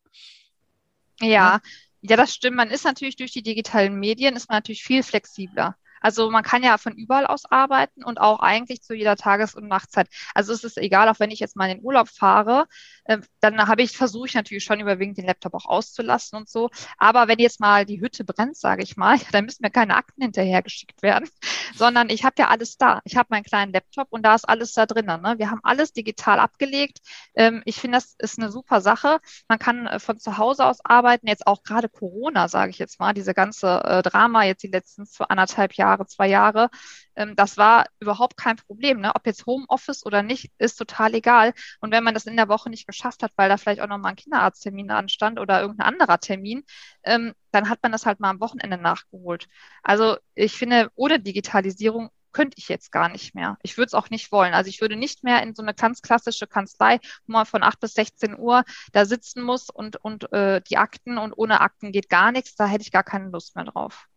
Ja, 1.21 1.61
Ja, 2.05 2.17
das 2.17 2.35
stimmt. 2.35 2.57
Man 2.57 2.71
ist 2.71 2.85
natürlich 2.85 3.17
durch 3.17 3.33
die 3.33 3.43
digitalen 3.43 3.99
Medien, 3.99 4.37
ist 4.37 4.49
man 4.49 4.57
natürlich 4.59 4.83
viel 4.83 5.03
flexibler. 5.03 5.77
Also 6.03 6.31
man 6.31 6.43
kann 6.43 6.63
ja 6.63 6.79
von 6.79 6.95
überall 6.95 7.27
aus 7.27 7.45
arbeiten 7.51 8.05
und 8.05 8.21
auch 8.21 8.41
eigentlich 8.41 8.83
zu 8.83 8.95
jeder 8.95 9.17
Tages- 9.17 9.55
und 9.55 9.69
Nachtzeit. 9.69 10.09
Also 10.35 10.53
es 10.53 10.65
ist 10.65 10.79
egal, 10.79 11.09
auch 11.09 11.21
wenn 11.21 11.31
ich 11.31 11.41
jetzt 11.41 11.57
mal 11.57 11.71
in 11.71 11.79
den 11.79 11.85
Urlaub 11.85 12.09
fahre, 12.09 12.67
äh, 13.05 13.19
dann 13.41 13.59
habe 13.67 13.83
ich, 13.83 13.97
versuche 13.97 14.27
ich 14.29 14.35
natürlich 14.35 14.65
schon 14.65 14.81
überwiegend 14.81 15.19
den 15.19 15.27
Laptop 15.27 15.55
auch 15.55 15.67
auszulassen 15.67 16.39
und 16.39 16.49
so. 16.49 16.71
Aber 16.99 17.29
wenn 17.29 17.39
jetzt 17.39 17.61
mal 17.61 17.85
die 17.87 18.01
Hütte 18.01 18.25
brennt, 18.25 18.57
sage 18.57 18.83
ich 18.83 18.97
mal, 18.97 19.19
dann 19.33 19.45
müssen 19.45 19.63
mir 19.63 19.71
keine 19.71 19.97
Akten 19.97 20.23
hinterhergeschickt 20.23 21.03
werden, 21.03 21.29
sondern 21.75 22.11
ich 22.11 22.25
habe 22.25 22.35
ja 22.39 22.49
alles 22.49 22.77
da. 22.77 23.01
Ich 23.05 23.17
habe 23.17 23.29
meinen 23.31 23.45
kleinen 23.45 23.73
Laptop 23.73 24.09
und 24.11 24.23
da 24.23 24.35
ist 24.35 24.49
alles 24.49 24.73
da 24.73 24.87
drin. 24.87 25.07
Ne? 25.07 25.35
Wir 25.39 25.51
haben 25.51 25.61
alles 25.63 25.93
digital 25.93 26.39
abgelegt. 26.39 26.99
Ähm, 27.35 27.63
ich 27.65 27.77
finde, 27.81 27.99
das 27.99 28.15
ist 28.19 28.39
eine 28.39 28.51
super 28.51 28.81
Sache. 28.81 29.21
Man 29.49 29.59
kann 29.59 29.87
äh, 29.87 29.99
von 29.99 30.19
zu 30.19 30.39
Hause 30.39 30.67
aus 30.67 30.85
arbeiten, 30.85 31.27
jetzt 31.27 31.47
auch 31.47 31.63
gerade 31.63 31.89
Corona, 31.89 32.49
sage 32.49 32.71
ich 32.71 32.79
jetzt 32.79 33.01
mal, 33.01 33.13
diese 33.15 33.35
ganze 33.35 33.83
äh, 33.85 34.03
Drama 34.03 34.45
jetzt 34.45 34.63
die 34.63 34.69
letzten 34.69 35.05
anderthalb 35.29 35.75
Jahre 35.75 35.92
Jahre, 35.93 36.07
zwei 36.07 36.29
Jahre. 36.29 36.71
Ähm, 37.17 37.37
das 37.37 37.57
war 37.57 37.87
überhaupt 38.01 38.37
kein 38.37 38.57
Problem. 38.57 39.01
Ne? 39.01 39.15
Ob 39.15 39.27
jetzt 39.27 39.47
Homeoffice 39.47 40.05
oder 40.07 40.23
nicht, 40.23 40.51
ist 40.59 40.77
total 40.77 41.15
egal. 41.15 41.53
Und 41.81 41.93
wenn 41.93 42.05
man 42.05 42.15
das 42.15 42.27
in 42.27 42.37
der 42.37 42.49
Woche 42.49 42.71
nicht 42.71 42.87
geschafft 42.87 43.23
hat, 43.23 43.33
weil 43.37 43.49
da 43.49 43.57
vielleicht 43.57 43.81
auch 43.81 43.89
noch 43.89 43.99
mal 43.99 44.11
ein 44.11 44.17
Kinderarzttermin 44.17 44.91
anstand 44.91 45.39
oder 45.39 45.61
irgendein 45.61 45.87
anderer 45.89 46.19
Termin, 46.19 46.65
ähm, 47.05 47.35
dann 47.51 47.69
hat 47.69 47.81
man 47.83 47.93
das 47.93 48.07
halt 48.07 48.21
mal 48.21 48.31
am 48.31 48.41
Wochenende 48.41 48.79
nachgeholt. 48.79 49.49
Also 49.83 50.17
ich 50.35 50.57
finde, 50.57 50.91
ohne 50.95 51.21
Digitalisierung 51.21 52.11
könnte 52.33 52.57
ich 52.59 52.69
jetzt 52.69 52.91
gar 52.93 53.09
nicht 53.11 53.35
mehr. 53.35 53.59
Ich 53.63 53.77
würde 53.77 53.89
es 53.89 53.95
auch 53.95 54.09
nicht 54.09 54.33
wollen. 54.33 54.55
Also 54.55 54.69
ich 54.71 54.81
würde 54.81 54.97
nicht 54.97 55.23
mehr 55.23 55.43
in 55.43 55.55
so 55.55 55.63
eine 55.63 55.75
ganz 55.75 56.01
klassische 56.01 56.47
Kanzlei, 56.47 56.99
wo 57.27 57.33
man 57.33 57.45
von 57.47 57.63
8 57.63 57.79
bis 57.81 57.93
16 57.95 58.39
Uhr 58.39 58.65
da 58.93 59.05
sitzen 59.05 59.43
muss 59.43 59.69
und, 59.69 59.97
und 59.97 60.33
äh, 60.33 60.63
die 60.63 60.79
Akten 60.79 61.19
und 61.19 61.35
ohne 61.35 61.61
Akten 61.61 61.93
geht 61.93 62.09
gar 62.09 62.33
nichts. 62.33 62.55
Da 62.57 62.67
hätte 62.67 62.83
ich 62.83 62.93
gar 62.93 63.05
keine 63.05 63.29
Lust 63.29 63.55
mehr 63.55 63.67
drauf. 63.67 64.09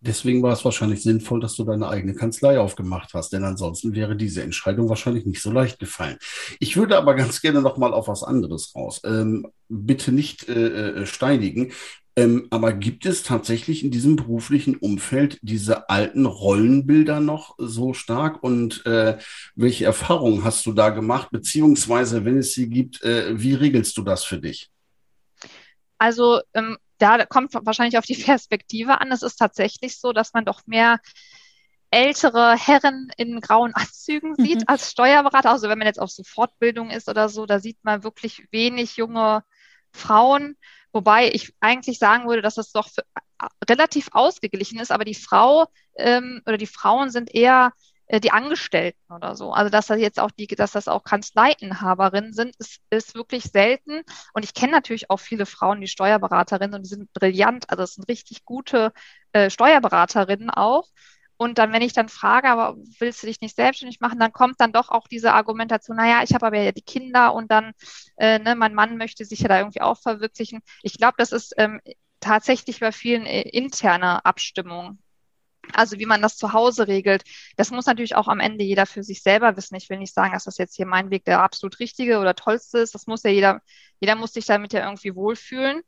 Deswegen 0.00 0.42
war 0.42 0.52
es 0.52 0.64
wahrscheinlich 0.64 1.02
sinnvoll, 1.02 1.40
dass 1.40 1.56
du 1.56 1.64
deine 1.64 1.88
eigene 1.88 2.14
Kanzlei 2.14 2.60
aufgemacht 2.60 3.14
hast, 3.14 3.32
denn 3.32 3.44
ansonsten 3.44 3.94
wäre 3.94 4.14
diese 4.14 4.42
Entscheidung 4.42 4.88
wahrscheinlich 4.88 5.24
nicht 5.24 5.40
so 5.40 5.50
leicht 5.50 5.78
gefallen. 5.78 6.18
Ich 6.60 6.76
würde 6.76 6.98
aber 6.98 7.14
ganz 7.14 7.40
gerne 7.40 7.62
noch 7.62 7.78
mal 7.78 7.94
auf 7.94 8.08
was 8.08 8.22
anderes 8.22 8.74
raus. 8.74 9.00
Ähm, 9.04 9.46
bitte 9.68 10.12
nicht 10.12 10.48
äh, 10.48 11.02
äh, 11.02 11.06
steinigen. 11.06 11.72
Ähm, 12.18 12.46
aber 12.50 12.72
gibt 12.72 13.04
es 13.04 13.22
tatsächlich 13.22 13.84
in 13.84 13.90
diesem 13.90 14.16
beruflichen 14.16 14.76
Umfeld 14.76 15.38
diese 15.42 15.90
alten 15.90 16.24
Rollenbilder 16.24 17.20
noch 17.20 17.54
so 17.58 17.92
stark? 17.92 18.42
Und 18.42 18.84
äh, 18.86 19.18
welche 19.54 19.84
Erfahrungen 19.84 20.42
hast 20.42 20.64
du 20.64 20.72
da 20.72 20.90
gemacht? 20.90 21.28
Beziehungsweise, 21.30 22.24
wenn 22.24 22.38
es 22.38 22.54
sie 22.54 22.70
gibt, 22.70 23.02
äh, 23.02 23.38
wie 23.38 23.54
regelst 23.54 23.96
du 23.98 24.02
das 24.02 24.24
für 24.24 24.38
dich? 24.38 24.70
Also 25.98 26.40
ähm, 26.54 26.78
da 26.98 27.26
kommt 27.26 27.54
wahrscheinlich 27.54 27.98
auf 27.98 28.06
die 28.06 28.14
Perspektive 28.24 29.00
an. 29.00 29.12
Es 29.12 29.22
ist 29.22 29.36
tatsächlich 29.36 30.00
so, 30.00 30.12
dass 30.12 30.32
man 30.32 30.44
doch 30.44 30.62
mehr 30.66 30.98
ältere 31.90 32.56
Herren 32.56 33.10
in 33.16 33.40
grauen 33.40 33.74
Anzügen 33.74 34.34
mhm. 34.36 34.44
sieht 34.44 34.58
mhm. 34.60 34.64
als 34.66 34.90
Steuerberater. 34.90 35.50
Also 35.50 35.68
wenn 35.68 35.78
man 35.78 35.86
jetzt 35.86 36.00
auf 36.00 36.10
so 36.10 36.22
Fortbildung 36.24 36.90
ist 36.90 37.08
oder 37.08 37.28
so, 37.28 37.46
da 37.46 37.60
sieht 37.60 37.78
man 37.82 38.02
wirklich 38.02 38.46
wenig 38.50 38.96
junge 38.96 39.44
Frauen. 39.92 40.56
Wobei 40.92 41.30
ich 41.30 41.54
eigentlich 41.60 41.98
sagen 41.98 42.26
würde, 42.28 42.42
dass 42.42 42.58
es 42.58 42.72
doch 42.72 42.88
für, 42.88 43.04
relativ 43.68 44.08
ausgeglichen 44.12 44.78
ist, 44.78 44.90
aber 44.90 45.04
die 45.04 45.14
Frau 45.14 45.66
ähm, 45.96 46.42
oder 46.46 46.56
die 46.56 46.66
Frauen 46.66 47.10
sind 47.10 47.34
eher 47.34 47.72
äh, 47.74 47.95
die 48.08 48.30
Angestellten 48.30 49.12
oder 49.12 49.34
so. 49.36 49.52
Also 49.52 49.70
dass 49.70 49.86
das 49.86 50.00
jetzt 50.00 50.20
auch 50.20 50.30
die, 50.30 50.46
dass 50.46 50.72
das 50.72 50.88
auch 50.88 51.02
Kanzleiinhaberinnen 51.04 52.32
sind, 52.32 52.54
ist, 52.58 52.80
ist 52.90 53.14
wirklich 53.14 53.44
selten. 53.44 54.02
Und 54.32 54.44
ich 54.44 54.54
kenne 54.54 54.72
natürlich 54.72 55.10
auch 55.10 55.18
viele 55.18 55.46
Frauen, 55.46 55.80
die 55.80 55.88
Steuerberaterinnen 55.88 56.74
und 56.74 56.82
die 56.82 56.88
sind 56.88 57.12
brillant. 57.12 57.68
Also 57.70 57.82
es 57.82 57.94
sind 57.94 58.08
richtig 58.08 58.44
gute 58.44 58.92
äh, 59.32 59.50
Steuerberaterinnen 59.50 60.50
auch. 60.50 60.88
Und 61.38 61.58
dann, 61.58 61.72
wenn 61.72 61.82
ich 61.82 61.92
dann 61.92 62.08
frage, 62.08 62.48
aber 62.48 62.76
willst 62.98 63.22
du 63.22 63.26
dich 63.26 63.40
nicht 63.40 63.56
selbstständig 63.56 64.00
machen, 64.00 64.18
dann 64.18 64.32
kommt 64.32 64.58
dann 64.58 64.72
doch 64.72 64.88
auch 64.88 65.06
diese 65.06 65.34
Argumentation, 65.34 65.96
naja, 65.96 66.22
ich 66.22 66.32
habe 66.34 66.46
aber 66.46 66.58
ja 66.58 66.72
die 66.72 66.82
Kinder 66.82 67.34
und 67.34 67.50
dann, 67.50 67.72
äh, 68.16 68.38
ne, 68.38 68.54
mein 68.56 68.74
Mann 68.74 68.96
möchte 68.96 69.24
sich 69.24 69.40
ja 69.40 69.48
da 69.48 69.58
irgendwie 69.58 69.82
auch 69.82 70.00
verwirklichen. 70.00 70.60
Ich 70.82 70.96
glaube, 70.96 71.16
das 71.18 71.32
ist 71.32 71.52
ähm, 71.58 71.80
tatsächlich 72.20 72.80
bei 72.80 72.92
vielen 72.92 73.26
äh, 73.26 73.42
interne 73.42 74.24
Abstimmung. 74.24 74.98
Also 75.72 75.98
wie 75.98 76.06
man 76.06 76.22
das 76.22 76.36
zu 76.36 76.52
Hause 76.52 76.88
regelt, 76.88 77.24
das 77.56 77.70
muss 77.70 77.86
natürlich 77.86 78.16
auch 78.16 78.28
am 78.28 78.40
Ende 78.40 78.64
jeder 78.64 78.86
für 78.86 79.02
sich 79.02 79.22
selber 79.22 79.56
wissen. 79.56 79.76
Ich 79.76 79.90
will 79.90 79.98
nicht 79.98 80.14
sagen, 80.14 80.32
dass 80.32 80.44
das 80.44 80.58
jetzt 80.58 80.76
hier 80.76 80.86
mein 80.86 81.10
Weg 81.10 81.24
der 81.24 81.40
absolut 81.40 81.78
richtige 81.80 82.18
oder 82.18 82.34
tollste 82.34 82.78
ist. 82.78 82.94
Das 82.94 83.06
muss 83.06 83.22
ja 83.22 83.30
jeder, 83.30 83.60
jeder 84.00 84.16
muss 84.16 84.32
sich 84.32 84.46
damit 84.46 84.72
ja 84.72 84.84
irgendwie 84.84 85.14
wohlfühlen. 85.14 85.82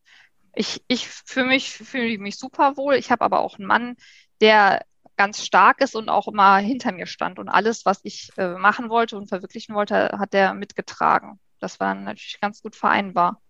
Ich, 0.55 0.83
ich 0.89 1.09
für 1.09 1.45
mich 1.45 1.71
fühle 1.73 2.19
mich 2.19 2.39
super 2.39 2.77
wohl. 2.77 2.95
Ich 2.95 3.11
habe 3.11 3.25
aber 3.25 3.41
auch 3.41 3.59
einen 3.59 3.67
Mann, 3.67 3.97
der 4.41 4.85
ganz 5.17 5.45
stark 5.45 5.81
ist 5.81 5.95
und 5.97 6.09
auch 6.09 6.29
immer 6.29 6.57
hinter 6.59 6.93
mir 6.93 7.07
stand. 7.07 7.39
Und 7.39 7.49
alles, 7.49 7.85
was 7.85 8.01
ich 8.05 8.31
äh, 8.39 8.55
machen 8.57 8.89
wollte 8.89 9.17
und 9.17 9.29
verwirklichen 9.29 9.75
wollte, 9.75 10.19
hat 10.19 10.35
er 10.35 10.55
mitgetragen. 10.55 11.41
Das 11.61 11.81
war 11.81 11.95
natürlich 11.95 12.41
ganz 12.41 12.63
gut 12.63 12.77
vereinbar. 12.77 13.43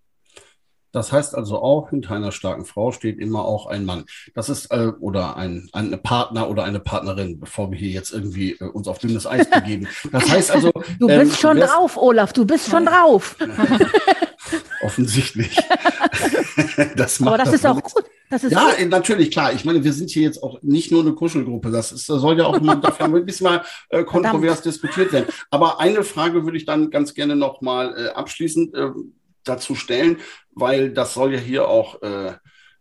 Das 0.98 1.12
heißt 1.12 1.36
also 1.36 1.62
auch, 1.62 1.90
hinter 1.90 2.16
einer 2.16 2.32
starken 2.32 2.64
Frau 2.64 2.90
steht 2.90 3.20
immer 3.20 3.44
auch 3.44 3.66
ein 3.66 3.84
Mann. 3.84 4.04
Das 4.34 4.48
ist, 4.48 4.72
äh, 4.72 4.90
oder 4.98 5.36
ein, 5.36 5.68
ein 5.72 5.96
Partner 6.02 6.50
oder 6.50 6.64
eine 6.64 6.80
Partnerin, 6.80 7.38
bevor 7.38 7.70
wir 7.70 7.78
hier 7.78 7.90
jetzt 7.90 8.12
irgendwie 8.12 8.54
äh, 8.54 8.64
uns 8.64 8.88
auf 8.88 8.98
dünnes 8.98 9.24
Eis 9.24 9.48
begeben. 9.48 9.86
Das 10.10 10.28
heißt 10.30 10.50
also. 10.50 10.72
Du 10.98 11.06
bist 11.06 11.20
ähm, 11.20 11.30
schon 11.30 11.60
drauf, 11.60 11.96
Olaf, 11.96 12.32
du 12.32 12.44
bist 12.44 12.68
schon 12.68 12.84
drauf. 12.86 13.36
Offensichtlich. 14.82 15.56
das 16.96 17.20
macht 17.20 17.28
Aber 17.28 17.38
das, 17.38 17.52
das 17.52 17.60
ist 17.60 17.66
auch 17.66 17.80
gut. 17.80 18.04
Das 18.30 18.42
ist 18.42 18.52
ja, 18.52 18.72
gut. 18.76 18.88
natürlich, 18.88 19.30
klar. 19.30 19.52
Ich 19.52 19.64
meine, 19.64 19.84
wir 19.84 19.92
sind 19.92 20.10
hier 20.10 20.22
jetzt 20.22 20.42
auch 20.42 20.60
nicht 20.62 20.90
nur 20.90 21.02
eine 21.02 21.12
Kuschelgruppe. 21.12 21.70
Das, 21.70 21.92
ist, 21.92 22.06
soll 22.06 22.38
ja 22.38 22.46
auch 22.46 22.60
mal, 22.60 22.74
dafür 22.74 23.06
ein 23.06 23.24
bisschen 23.24 23.44
mal 23.44 23.62
äh, 23.88 24.02
kontrovers 24.02 24.60
Verdammt. 24.60 24.64
diskutiert 24.64 25.12
werden. 25.12 25.26
Aber 25.50 25.80
eine 25.80 26.02
Frage 26.02 26.44
würde 26.44 26.56
ich 26.56 26.66
dann 26.66 26.90
ganz 26.90 27.14
gerne 27.14 27.36
noch 27.36 27.60
mal 27.60 27.94
äh, 27.96 28.08
abschließend 28.08 28.74
äh, 28.74 28.90
dazu 29.48 29.74
stellen, 29.74 30.18
weil 30.54 30.92
das 30.92 31.14
soll 31.14 31.34
ja 31.34 31.40
hier 31.40 31.68
auch 31.68 32.02
äh, 32.02 32.34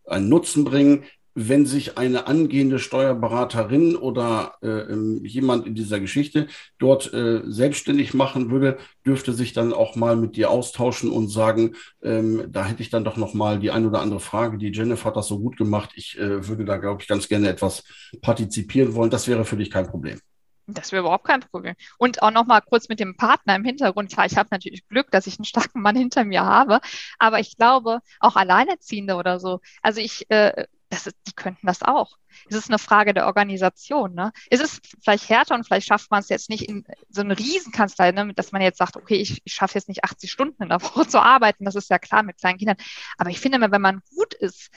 einen 0.06 0.30
Nutzen 0.30 0.64
bringen. 0.64 1.04
Wenn 1.40 1.68
sich 1.68 2.00
eine 2.00 2.26
angehende 2.26 2.80
Steuerberaterin 2.80 3.96
oder 3.96 4.56
äh, 4.64 4.92
jemand 5.22 5.68
in 5.68 5.76
dieser 5.76 6.00
Geschichte 6.00 6.48
dort 6.80 7.14
äh, 7.14 7.44
selbstständig 7.46 8.16
machen 8.16 8.50
würde, 8.50 8.80
dürfte 9.06 9.34
sich 9.34 9.54
dann 9.54 9.72
auch 9.72 9.96
mal 9.96 10.16
mit 10.16 10.36
dir 10.36 10.50
austauschen 10.50 11.12
und 11.12 11.28
sagen, 11.28 11.76
ähm, 12.02 12.48
da 12.50 12.66
hätte 12.66 12.82
ich 12.82 12.90
dann 12.90 13.04
doch 13.04 13.18
noch 13.18 13.36
mal 13.36 13.60
die 13.60 13.70
ein 13.70 13.86
oder 13.86 14.02
andere 14.02 14.20
Frage. 14.20 14.58
Die 14.58 14.72
Jennifer 14.72 15.06
hat 15.06 15.16
das 15.16 15.28
so 15.28 15.38
gut 15.38 15.58
gemacht. 15.58 15.92
Ich 15.94 16.18
äh, 16.18 16.48
würde 16.48 16.66
da, 16.66 16.78
glaube 16.78 17.04
ich, 17.04 17.08
ganz 17.08 17.28
gerne 17.28 17.50
etwas 17.50 17.84
partizipieren 18.24 18.96
wollen. 18.96 19.12
Das 19.12 19.28
wäre 19.28 19.46
für 19.46 19.58
dich 19.58 19.70
kein 19.70 19.86
Problem. 19.86 20.20
Das 20.68 20.92
wäre 20.92 21.02
überhaupt 21.02 21.26
kein 21.26 21.40
Problem. 21.40 21.76
Und 21.98 22.22
auch 22.22 22.32
noch 22.32 22.46
mal 22.46 22.60
kurz 22.60 22.90
mit 22.90 23.00
dem 23.00 23.16
Partner 23.16 23.56
im 23.56 23.64
Hintergrund. 23.64 24.12
Klar, 24.12 24.26
ich 24.26 24.38
habe 24.38 24.50
natürlich 24.52 24.86
Glück, 24.90 25.10
dass 25.12 25.26
ich 25.26 25.40
einen 25.40 25.46
starken 25.46 25.82
Mann 25.82 25.96
hinter 25.96 26.26
mir 26.26 26.44
habe, 26.44 26.82
aber 27.20 27.40
ich 27.40 27.56
glaube, 27.56 28.02
auch 28.20 28.36
Alleinerziehende 28.36 29.16
oder 29.16 29.40
so, 29.40 29.62
also 29.82 30.02
ich, 30.02 30.30
äh, 30.30 30.66
das 30.90 31.08
ist, 31.08 31.16
die 31.26 31.34
könnten 31.34 31.68
das 31.68 31.84
auch. 31.84 32.18
Es 32.50 32.56
ist 32.56 32.70
eine 32.70 32.80
Frage 32.80 33.14
der 33.14 33.28
Organisation. 33.28 34.14
Ne? 34.14 34.32
Es 34.50 34.60
ist 34.60 34.82
vielleicht 35.02 35.30
härter 35.30 35.56
und 35.56 35.66
vielleicht 35.66 35.88
schafft 35.88 36.12
man 36.12 36.20
es 36.20 36.30
jetzt 36.30 36.50
nicht 36.50 36.68
in 36.68 36.86
so 37.10 37.22
eine 37.22 37.38
Riesenkanzlei, 37.38 38.12
ne, 38.12 38.34
dass 38.34 38.52
man 38.52 38.62
jetzt 38.62 38.78
sagt, 38.78 38.96
okay, 38.96 39.16
ich, 39.16 39.42
ich 39.44 39.54
schaffe 39.54 39.76
jetzt 39.76 39.90
nicht 39.90 40.04
80 40.04 40.32
Stunden 40.32 40.64
in 40.64 40.70
der 40.70 40.82
Woche 40.82 41.08
zu 41.08 41.22
arbeiten. 41.22 41.66
Das 41.66 41.76
ist 41.76 41.90
ja 41.90 42.00
klar 42.00 42.24
mit 42.24 42.38
kleinen 42.38 42.58
Kindern. 42.58 42.78
Aber 43.18 43.30
ich 43.30 43.40
finde, 43.40 43.60
wenn 43.60 43.82
man 43.82 44.02
gut 44.16 44.34
ist, 44.34 44.70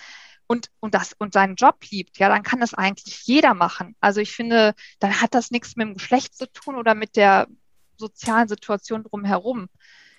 und, 0.50 0.68
und, 0.80 0.94
das, 0.96 1.12
und 1.16 1.32
seinen 1.32 1.54
Job 1.54 1.76
liebt, 1.92 2.18
ja, 2.18 2.28
dann 2.28 2.42
kann 2.42 2.58
das 2.58 2.74
eigentlich 2.74 3.24
jeder 3.24 3.54
machen. 3.54 3.94
Also 4.00 4.20
ich 4.20 4.32
finde, 4.32 4.74
dann 4.98 5.20
hat 5.20 5.32
das 5.32 5.52
nichts 5.52 5.76
mit 5.76 5.86
dem 5.86 5.94
Geschlecht 5.94 6.34
zu 6.34 6.50
tun 6.50 6.74
oder 6.74 6.96
mit 6.96 7.14
der 7.14 7.46
sozialen 7.96 8.48
Situation 8.48 9.04
drumherum. 9.04 9.68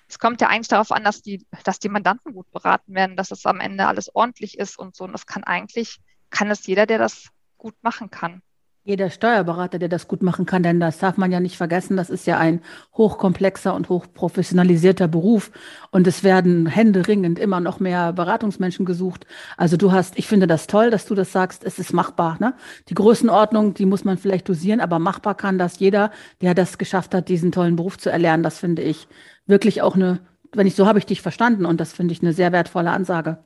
Es 0.07 0.19
kommt 0.19 0.39
ja 0.39 0.47
eigentlich 0.47 0.69
darauf 0.69 0.93
an, 0.93 1.03
dass 1.03 1.21
die, 1.21 1.45
dass 1.65 1.79
die 1.79 1.89
Mandanten 1.89 2.33
gut 2.33 2.49
beraten 2.49 2.95
werden, 2.95 3.17
dass 3.17 3.31
es 3.31 3.45
am 3.45 3.59
Ende 3.59 3.87
alles 3.87 4.15
ordentlich 4.15 4.57
ist 4.57 4.79
und 4.79 4.95
so. 4.95 5.03
Und 5.03 5.11
das 5.11 5.25
kann 5.25 5.43
eigentlich, 5.43 5.99
kann 6.29 6.49
es 6.49 6.65
jeder, 6.65 6.85
der 6.85 6.99
das 6.99 7.27
gut 7.57 7.75
machen 7.81 8.09
kann. 8.09 8.41
Jeder 8.83 9.11
Steuerberater, 9.11 9.77
der 9.77 9.89
das 9.89 10.07
gut 10.07 10.23
machen 10.23 10.47
kann, 10.47 10.63
denn 10.63 10.79
das 10.79 10.97
darf 10.97 11.15
man 11.15 11.31
ja 11.31 11.39
nicht 11.39 11.55
vergessen, 11.55 11.97
das 11.97 12.09
ist 12.09 12.25
ja 12.25 12.39
ein 12.39 12.61
hochkomplexer 12.97 13.75
und 13.75 13.89
hochprofessionalisierter 13.89 15.07
Beruf 15.07 15.51
und 15.91 16.07
es 16.07 16.23
werden 16.23 16.65
händeringend 16.65 17.37
immer 17.37 17.59
noch 17.59 17.79
mehr 17.79 18.11
Beratungsmenschen 18.11 18.83
gesucht. 18.83 19.27
Also 19.55 19.77
du 19.77 19.91
hast, 19.91 20.17
ich 20.17 20.25
finde 20.25 20.47
das 20.47 20.65
toll, 20.65 20.89
dass 20.89 21.05
du 21.05 21.13
das 21.13 21.31
sagst, 21.31 21.63
es 21.63 21.77
ist 21.77 21.93
machbar. 21.93 22.37
Ne? 22.39 22.55
Die 22.89 22.95
Größenordnung, 22.95 23.75
die 23.75 23.85
muss 23.85 24.03
man 24.03 24.17
vielleicht 24.17 24.49
dosieren, 24.49 24.79
aber 24.79 24.97
machbar 24.97 25.35
kann 25.35 25.59
das 25.59 25.77
jeder, 25.77 26.09
der 26.41 26.55
das 26.55 26.79
geschafft 26.79 27.13
hat, 27.13 27.29
diesen 27.29 27.51
tollen 27.51 27.75
Beruf 27.75 27.99
zu 27.99 28.09
erlernen. 28.09 28.41
Das 28.41 28.57
finde 28.57 28.81
ich 28.81 29.07
wirklich 29.45 29.83
auch 29.83 29.93
eine, 29.93 30.21
wenn 30.53 30.65
ich 30.65 30.73
so 30.75 30.87
habe 30.87 30.97
ich 30.97 31.05
dich 31.05 31.21
verstanden 31.21 31.67
und 31.67 31.79
das 31.79 31.93
finde 31.93 32.13
ich 32.13 32.23
eine 32.23 32.33
sehr 32.33 32.51
wertvolle 32.51 32.89
Ansage. 32.89 33.43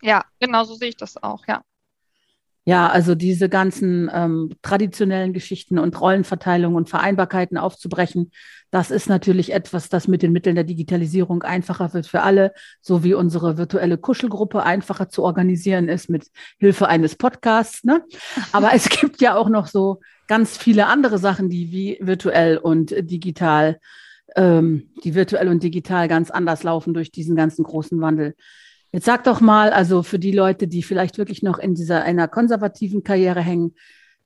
Ja, 0.00 0.24
genau 0.40 0.64
so 0.64 0.74
sehe 0.74 0.88
ich 0.88 0.96
das 0.96 1.22
auch, 1.22 1.46
ja. 1.46 1.62
Ja, 2.64 2.88
also 2.88 3.16
diese 3.16 3.48
ganzen 3.48 4.08
ähm, 4.12 4.50
traditionellen 4.62 5.32
Geschichten 5.32 5.80
und 5.80 6.00
Rollenverteilung 6.00 6.76
und 6.76 6.88
Vereinbarkeiten 6.88 7.58
aufzubrechen, 7.58 8.30
das 8.72 8.90
ist 8.90 9.08
natürlich 9.08 9.52
etwas, 9.52 9.90
das 9.90 10.08
mit 10.08 10.22
den 10.22 10.32
Mitteln 10.32 10.54
der 10.54 10.64
Digitalisierung 10.64 11.42
einfacher 11.42 11.92
wird 11.92 12.06
für 12.06 12.22
alle, 12.22 12.52
so 12.80 13.04
wie 13.04 13.12
unsere 13.12 13.58
virtuelle 13.58 13.98
Kuschelgruppe 13.98 14.62
einfacher 14.62 15.10
zu 15.10 15.24
organisieren 15.24 15.88
ist 15.88 16.08
mit 16.08 16.28
Hilfe 16.58 16.88
eines 16.88 17.16
Podcasts. 17.16 17.84
Ne? 17.84 18.02
Aber 18.52 18.70
es 18.74 18.88
gibt 18.88 19.20
ja 19.20 19.36
auch 19.36 19.50
noch 19.50 19.66
so 19.66 20.00
ganz 20.26 20.56
viele 20.56 20.86
andere 20.86 21.18
Sachen, 21.18 21.50
die 21.50 21.70
wie 21.70 21.98
virtuell 22.00 22.56
und 22.56 22.94
digital, 22.96 23.78
ähm, 24.36 24.88
die 25.04 25.14
virtuell 25.14 25.48
und 25.48 25.62
digital 25.62 26.08
ganz 26.08 26.30
anders 26.30 26.62
laufen 26.62 26.94
durch 26.94 27.10
diesen 27.10 27.36
ganzen 27.36 27.64
großen 27.64 28.00
Wandel. 28.00 28.34
Jetzt 28.92 29.06
sag 29.06 29.24
doch 29.24 29.40
mal, 29.40 29.72
also 29.72 30.02
für 30.02 30.18
die 30.18 30.32
Leute, 30.32 30.68
die 30.68 30.82
vielleicht 30.82 31.16
wirklich 31.16 31.42
noch 31.42 31.58
in 31.58 31.74
dieser 31.74 32.02
einer 32.02 32.28
konservativen 32.28 33.02
Karriere 33.02 33.40
hängen, 33.40 33.74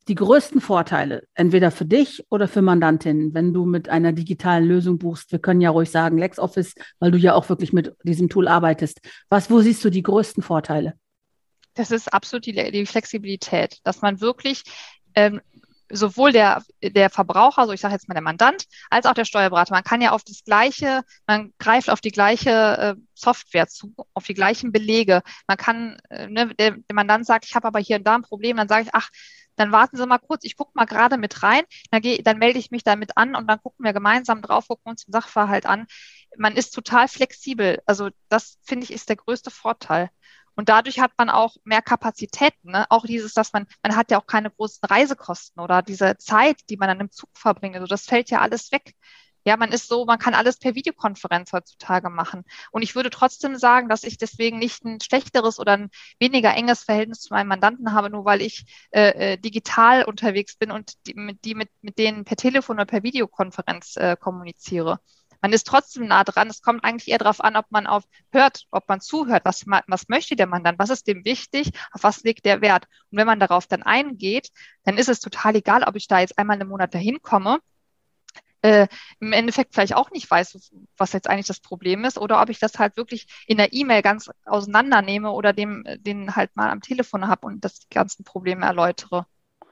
die 0.08 0.14
größten 0.14 0.60
Vorteile, 0.60 1.24
entweder 1.34 1.70
für 1.70 1.84
dich 1.84 2.24
oder 2.30 2.48
für 2.48 2.62
Mandantinnen, 2.62 3.34
wenn 3.34 3.52
du 3.52 3.64
mit 3.64 3.88
einer 3.88 4.12
digitalen 4.12 4.64
Lösung 4.64 4.98
buchst. 4.98 5.32
Wir 5.32 5.38
können 5.38 5.60
ja 5.60 5.70
ruhig 5.70 5.90
sagen 5.90 6.18
LexOffice, 6.18 6.74
weil 6.98 7.10
du 7.10 7.18
ja 7.18 7.34
auch 7.34 7.48
wirklich 7.48 7.72
mit 7.72 7.92
diesem 8.02 8.28
Tool 8.28 8.46
arbeitest. 8.48 9.00
Was, 9.28 9.50
wo 9.50 9.60
siehst 9.60 9.84
du 9.84 9.90
die 9.90 10.02
größten 10.02 10.42
Vorteile? 10.42 10.94
Das 11.74 11.90
ist 11.90 12.12
absolut 12.12 12.46
die, 12.46 12.52
die 12.52 12.86
Flexibilität, 12.86 13.78
dass 13.84 14.00
man 14.00 14.20
wirklich 14.20 14.62
ähm, 15.14 15.40
sowohl 15.90 16.32
der, 16.32 16.62
der 16.82 17.10
Verbraucher, 17.10 17.66
so 17.66 17.72
ich 17.72 17.80
sage 17.80 17.94
jetzt 17.94 18.08
mal 18.08 18.14
der 18.14 18.22
Mandant, 18.22 18.64
als 18.90 19.06
auch 19.06 19.14
der 19.14 19.24
Steuerberater, 19.24 19.74
man 19.74 19.84
kann 19.84 20.00
ja 20.00 20.12
auf 20.12 20.24
das 20.24 20.44
gleiche, 20.44 21.02
man 21.26 21.52
greift 21.58 21.90
auf 21.90 22.00
die 22.00 22.10
gleiche 22.10 22.50
äh, 22.50 22.94
Software 23.14 23.68
zu, 23.68 23.94
auf 24.14 24.24
die 24.24 24.34
gleichen 24.34 24.72
Belege. 24.72 25.22
Man 25.46 25.56
kann, 25.56 25.98
äh, 26.10 26.26
ne, 26.28 26.54
der, 26.54 26.72
der 26.72 26.94
Mandant 26.94 27.26
sagt, 27.26 27.44
ich 27.44 27.54
habe 27.54 27.68
aber 27.68 27.78
hier 27.78 27.96
und 27.96 28.06
da 28.06 28.14
ein 28.14 28.22
Problem, 28.22 28.56
dann 28.56 28.68
sage 28.68 28.84
ich, 28.84 28.90
ach, 28.92 29.10
dann 29.56 29.72
warten 29.72 29.96
Sie 29.96 30.06
mal 30.06 30.18
kurz, 30.18 30.44
ich 30.44 30.56
gucke 30.56 30.72
mal 30.74 30.84
gerade 30.84 31.16
mit 31.16 31.42
rein, 31.42 31.64
dann, 31.90 32.02
geh, 32.02 32.22
dann 32.22 32.38
melde 32.38 32.58
ich 32.58 32.70
mich 32.70 32.84
damit 32.84 33.16
an 33.16 33.34
und 33.34 33.46
dann 33.48 33.60
gucken 33.60 33.84
wir 33.84 33.92
gemeinsam 33.92 34.42
drauf, 34.42 34.68
gucken 34.68 34.90
uns 34.90 35.04
den 35.06 35.12
Sachverhalt 35.12 35.66
an. 35.66 35.86
Man 36.36 36.56
ist 36.56 36.70
total 36.72 37.08
flexibel. 37.08 37.80
Also 37.86 38.10
das 38.28 38.58
finde 38.62 38.84
ich 38.84 38.92
ist 38.92 39.08
der 39.08 39.16
größte 39.16 39.50
Vorteil. 39.50 40.10
Und 40.56 40.70
dadurch 40.70 40.98
hat 40.98 41.12
man 41.18 41.30
auch 41.30 41.56
mehr 41.64 41.82
Kapazitäten. 41.82 42.72
Ne? 42.72 42.86
Auch 42.90 43.04
dieses, 43.04 43.34
dass 43.34 43.52
man, 43.52 43.66
man 43.82 43.94
hat 43.94 44.10
ja 44.10 44.18
auch 44.18 44.26
keine 44.26 44.50
großen 44.50 44.80
Reisekosten 44.88 45.62
oder 45.62 45.82
diese 45.82 46.16
Zeit, 46.16 46.60
die 46.70 46.76
man 46.76 46.88
dann 46.88 47.00
im 47.00 47.10
Zug 47.12 47.30
verbringt. 47.34 47.76
Also 47.76 47.86
das 47.86 48.06
fällt 48.06 48.30
ja 48.30 48.40
alles 48.40 48.72
weg. 48.72 48.94
Ja, 49.44 49.56
man 49.56 49.70
ist 49.70 49.86
so, 49.88 50.04
man 50.06 50.18
kann 50.18 50.34
alles 50.34 50.58
per 50.58 50.74
Videokonferenz 50.74 51.52
heutzutage 51.52 52.10
machen. 52.10 52.42
Und 52.72 52.82
ich 52.82 52.96
würde 52.96 53.10
trotzdem 53.10 53.56
sagen, 53.56 53.88
dass 53.88 54.02
ich 54.02 54.18
deswegen 54.18 54.58
nicht 54.58 54.84
ein 54.84 55.00
schlechteres 55.00 55.60
oder 55.60 55.74
ein 55.74 55.90
weniger 56.18 56.52
enges 56.52 56.82
Verhältnis 56.82 57.20
zu 57.20 57.32
meinem 57.32 57.46
Mandanten 57.48 57.92
habe, 57.92 58.10
nur 58.10 58.24
weil 58.24 58.42
ich 58.42 58.64
äh, 58.90 59.34
äh 59.34 59.36
digital 59.38 60.04
unterwegs 60.04 60.56
bin 60.56 60.72
und 60.72 60.94
die, 61.06 61.14
mit, 61.14 61.44
die 61.44 61.54
mit, 61.54 61.70
mit 61.80 61.96
denen 61.96 62.24
per 62.24 62.36
Telefon 62.36 62.76
oder 62.76 62.86
per 62.86 63.04
Videokonferenz 63.04 63.96
äh, 63.96 64.16
kommuniziere 64.18 64.98
man 65.40 65.52
ist 65.52 65.66
trotzdem 65.66 66.06
nah 66.06 66.24
dran. 66.24 66.48
Es 66.48 66.62
kommt 66.62 66.84
eigentlich 66.84 67.08
eher 67.08 67.18
darauf 67.18 67.42
an, 67.42 67.56
ob 67.56 67.70
man 67.70 67.86
auf 67.86 68.04
hört, 68.30 68.66
ob 68.70 68.88
man 68.88 69.00
zuhört, 69.00 69.44
was, 69.44 69.64
was 69.66 70.08
möchte 70.08 70.36
der 70.36 70.46
Mann 70.46 70.64
dann, 70.64 70.78
was 70.78 70.90
ist 70.90 71.06
dem 71.06 71.24
wichtig, 71.24 71.70
auf 71.92 72.02
was 72.02 72.22
legt 72.22 72.44
der 72.44 72.60
Wert. 72.60 72.86
Und 73.10 73.18
wenn 73.18 73.26
man 73.26 73.40
darauf 73.40 73.66
dann 73.66 73.82
eingeht, 73.82 74.50
dann 74.84 74.98
ist 74.98 75.08
es 75.08 75.20
total 75.20 75.56
egal, 75.56 75.82
ob 75.84 75.96
ich 75.96 76.08
da 76.08 76.20
jetzt 76.20 76.38
einmal 76.38 76.58
einen 76.58 76.68
Monat 76.68 76.94
dahin 76.94 77.22
komme, 77.22 77.60
äh, 78.62 78.88
im 79.20 79.32
Endeffekt 79.32 79.74
vielleicht 79.74 79.94
auch 79.94 80.10
nicht 80.10 80.30
weiß, 80.30 80.72
was 80.96 81.12
jetzt 81.12 81.28
eigentlich 81.28 81.46
das 81.46 81.60
Problem 81.60 82.04
ist, 82.04 82.18
oder 82.18 82.40
ob 82.42 82.48
ich 82.48 82.58
das 82.58 82.78
halt 82.78 82.96
wirklich 82.96 83.26
in 83.46 83.58
der 83.58 83.72
E-Mail 83.72 84.02
ganz 84.02 84.30
auseinandernehme 84.44 85.30
oder 85.30 85.52
dem, 85.52 85.84
den 85.98 86.34
halt 86.34 86.54
mal 86.56 86.70
am 86.70 86.80
Telefon 86.80 87.28
habe 87.28 87.46
und 87.46 87.64
das 87.64 87.80
die 87.80 87.94
ganzen 87.94 88.24
Probleme 88.24 88.66
erläutere. 88.66 89.26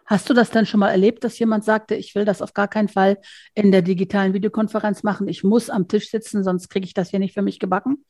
Hast 0.06 0.28
du 0.28 0.34
das 0.34 0.50
denn 0.50 0.66
schon 0.66 0.80
mal 0.80 0.90
erlebt, 0.90 1.24
dass 1.24 1.38
jemand 1.38 1.64
sagte, 1.64 1.94
ich 1.94 2.14
will 2.14 2.24
das 2.24 2.42
auf 2.42 2.52
gar 2.52 2.68
keinen 2.68 2.88
Fall 2.88 3.18
in 3.54 3.72
der 3.72 3.82
digitalen 3.82 4.34
Videokonferenz 4.34 5.02
machen, 5.02 5.28
ich 5.28 5.44
muss 5.44 5.70
am 5.70 5.88
Tisch 5.88 6.10
sitzen, 6.10 6.44
sonst 6.44 6.68
kriege 6.68 6.84
ich 6.84 6.94
das 6.94 7.10
hier 7.10 7.18
nicht 7.18 7.34
für 7.34 7.42
mich 7.42 7.58
gebacken? 7.58 8.04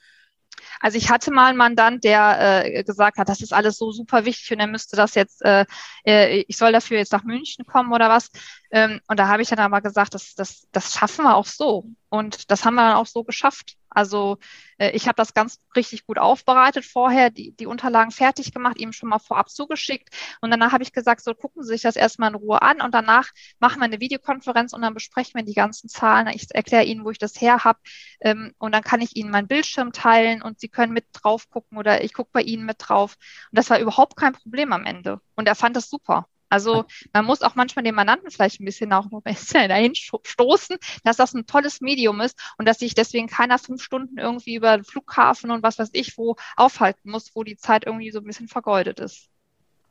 Also 0.80 0.98
ich 0.98 1.10
hatte 1.10 1.30
mal 1.30 1.48
einen 1.48 1.58
Mandant, 1.58 2.04
der 2.04 2.64
äh, 2.64 2.84
gesagt 2.84 3.18
hat, 3.18 3.28
das 3.28 3.40
ist 3.40 3.52
alles 3.52 3.78
so 3.78 3.92
super 3.92 4.24
wichtig 4.24 4.50
und 4.52 4.60
er 4.60 4.66
müsste 4.66 4.96
das 4.96 5.14
jetzt, 5.14 5.42
äh, 5.44 5.64
äh, 6.06 6.44
ich 6.48 6.56
soll 6.56 6.72
dafür 6.72 6.98
jetzt 6.98 7.12
nach 7.12 7.24
München 7.24 7.64
kommen 7.64 7.92
oder 7.92 8.08
was. 8.08 8.30
Ähm, 8.74 9.00
und 9.06 9.20
da 9.20 9.28
habe 9.28 9.40
ich 9.40 9.48
dann 9.48 9.60
aber 9.60 9.80
gesagt, 9.80 10.14
das, 10.14 10.34
das, 10.34 10.66
das 10.72 10.92
schaffen 10.92 11.24
wir 11.24 11.36
auch 11.36 11.46
so. 11.46 11.84
Und 12.08 12.50
das 12.50 12.64
haben 12.64 12.74
wir 12.74 12.82
dann 12.82 12.96
auch 12.96 13.06
so 13.06 13.22
geschafft. 13.22 13.76
Also 13.88 14.38
äh, 14.78 14.90
ich 14.90 15.06
habe 15.06 15.14
das 15.14 15.32
ganz 15.32 15.60
richtig 15.76 16.06
gut 16.06 16.18
aufbereitet 16.18 16.84
vorher, 16.84 17.30
die, 17.30 17.52
die 17.54 17.66
Unterlagen 17.66 18.10
fertig 18.10 18.52
gemacht, 18.52 18.80
ihm 18.80 18.92
schon 18.92 19.08
mal 19.10 19.20
vorab 19.20 19.48
zugeschickt. 19.48 20.08
Und 20.40 20.50
danach 20.50 20.72
habe 20.72 20.82
ich 20.82 20.92
gesagt, 20.92 21.22
so 21.22 21.34
gucken 21.34 21.62
Sie 21.62 21.68
sich 21.68 21.82
das 21.82 21.94
erstmal 21.94 22.30
in 22.30 22.34
Ruhe 22.34 22.62
an 22.62 22.80
und 22.80 22.92
danach 22.92 23.30
machen 23.60 23.78
wir 23.78 23.84
eine 23.84 24.00
Videokonferenz 24.00 24.72
und 24.72 24.82
dann 24.82 24.92
besprechen 24.92 25.34
wir 25.36 25.44
die 25.44 25.54
ganzen 25.54 25.88
Zahlen. 25.88 26.26
Ich 26.34 26.52
erkläre 26.52 26.82
Ihnen, 26.84 27.04
wo 27.04 27.10
ich 27.10 27.18
das 27.18 27.40
her 27.40 27.62
habe. 27.62 27.78
Ähm, 28.20 28.54
und 28.58 28.74
dann 28.74 28.82
kann 28.82 29.02
ich 29.02 29.14
Ihnen 29.14 29.30
meinen 29.30 29.46
Bildschirm 29.46 29.92
teilen 29.92 30.42
und 30.42 30.58
Sie 30.58 30.68
können 30.68 30.92
mit 30.92 31.06
drauf 31.12 31.48
gucken 31.48 31.78
oder 31.78 32.02
ich 32.02 32.12
gucke 32.12 32.30
bei 32.32 32.42
Ihnen 32.42 32.66
mit 32.66 32.78
drauf. 32.80 33.14
Und 33.52 33.58
das 33.58 33.70
war 33.70 33.78
überhaupt 33.78 34.16
kein 34.16 34.32
Problem 34.32 34.72
am 34.72 34.84
Ende. 34.84 35.20
Und 35.36 35.46
er 35.46 35.54
fand 35.54 35.76
das 35.76 35.88
super. 35.88 36.26
Also 36.54 36.84
man 37.12 37.24
muss 37.24 37.42
auch 37.42 37.56
manchmal 37.56 37.82
den 37.82 37.96
Mandanten 37.96 38.30
vielleicht 38.30 38.60
ein 38.60 38.64
bisschen 38.64 38.92
auch 38.92 39.06
dahin 39.52 39.94
stoßen, 39.96 40.76
dass 41.02 41.16
das 41.16 41.34
ein 41.34 41.46
tolles 41.46 41.80
Medium 41.80 42.20
ist 42.20 42.38
und 42.58 42.68
dass 42.68 42.78
sich 42.78 42.94
deswegen 42.94 43.26
keiner 43.26 43.58
fünf 43.58 43.82
Stunden 43.82 44.18
irgendwie 44.18 44.54
über 44.54 44.76
den 44.76 44.84
Flughafen 44.84 45.50
und 45.50 45.64
was 45.64 45.80
weiß 45.80 45.90
ich 45.94 46.16
wo 46.16 46.36
aufhalten 46.56 47.10
muss, 47.10 47.32
wo 47.34 47.42
die 47.42 47.56
Zeit 47.56 47.86
irgendwie 47.86 48.12
so 48.12 48.20
ein 48.20 48.24
bisschen 48.24 48.46
vergeudet 48.46 49.00
ist. 49.00 49.28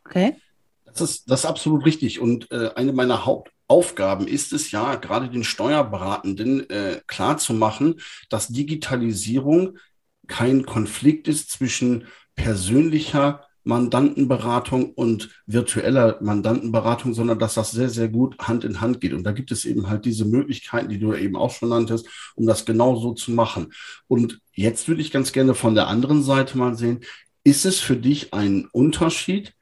Okay. 0.05 0.37
Das 0.85 1.01
ist, 1.01 1.29
das 1.29 1.41
ist 1.41 1.45
absolut 1.45 1.85
richtig. 1.85 2.21
Und 2.21 2.49
äh, 2.51 2.71
eine 2.75 2.93
meiner 2.93 3.25
Hauptaufgaben 3.25 4.25
ist 4.25 4.53
es 4.53 4.71
ja, 4.71 4.95
gerade 4.95 5.29
den 5.29 5.43
Steuerberatenden 5.43 6.69
äh, 6.69 7.01
klarzumachen, 7.07 7.99
dass 8.29 8.47
Digitalisierung 8.47 9.77
kein 10.27 10.65
Konflikt 10.65 11.27
ist 11.27 11.51
zwischen 11.51 12.07
persönlicher 12.35 13.45
Mandantenberatung 13.63 14.91
und 14.91 15.29
virtueller 15.45 16.17
Mandantenberatung, 16.21 17.13
sondern 17.13 17.39
dass 17.39 17.53
das 17.53 17.71
sehr, 17.71 17.89
sehr 17.89 18.09
gut 18.09 18.37
Hand 18.39 18.63
in 18.63 18.81
Hand 18.81 19.01
geht. 19.01 19.13
Und 19.13 19.23
da 19.23 19.31
gibt 19.31 19.51
es 19.51 19.65
eben 19.65 19.89
halt 19.89 20.05
diese 20.05 20.25
Möglichkeiten, 20.25 20.89
die 20.89 20.99
du 20.99 21.13
eben 21.13 21.35
auch 21.35 21.51
schon 21.51 21.69
nanntest, 21.69 22.07
um 22.35 22.45
das 22.45 22.65
genau 22.65 22.95
so 22.95 23.13
zu 23.13 23.31
machen. 23.31 23.73
Und 24.07 24.41
jetzt 24.53 24.87
würde 24.87 25.01
ich 25.01 25.11
ganz 25.11 25.31
gerne 25.31 25.55
von 25.55 25.75
der 25.75 25.87
anderen 25.87 26.23
Seite 26.23 26.57
mal 26.57 26.75
sehen, 26.75 27.01
ist 27.43 27.65
es 27.65 27.79
für 27.79 27.95
dich 27.95 28.33
ein 28.33 28.67
Unterschied, 28.71 29.53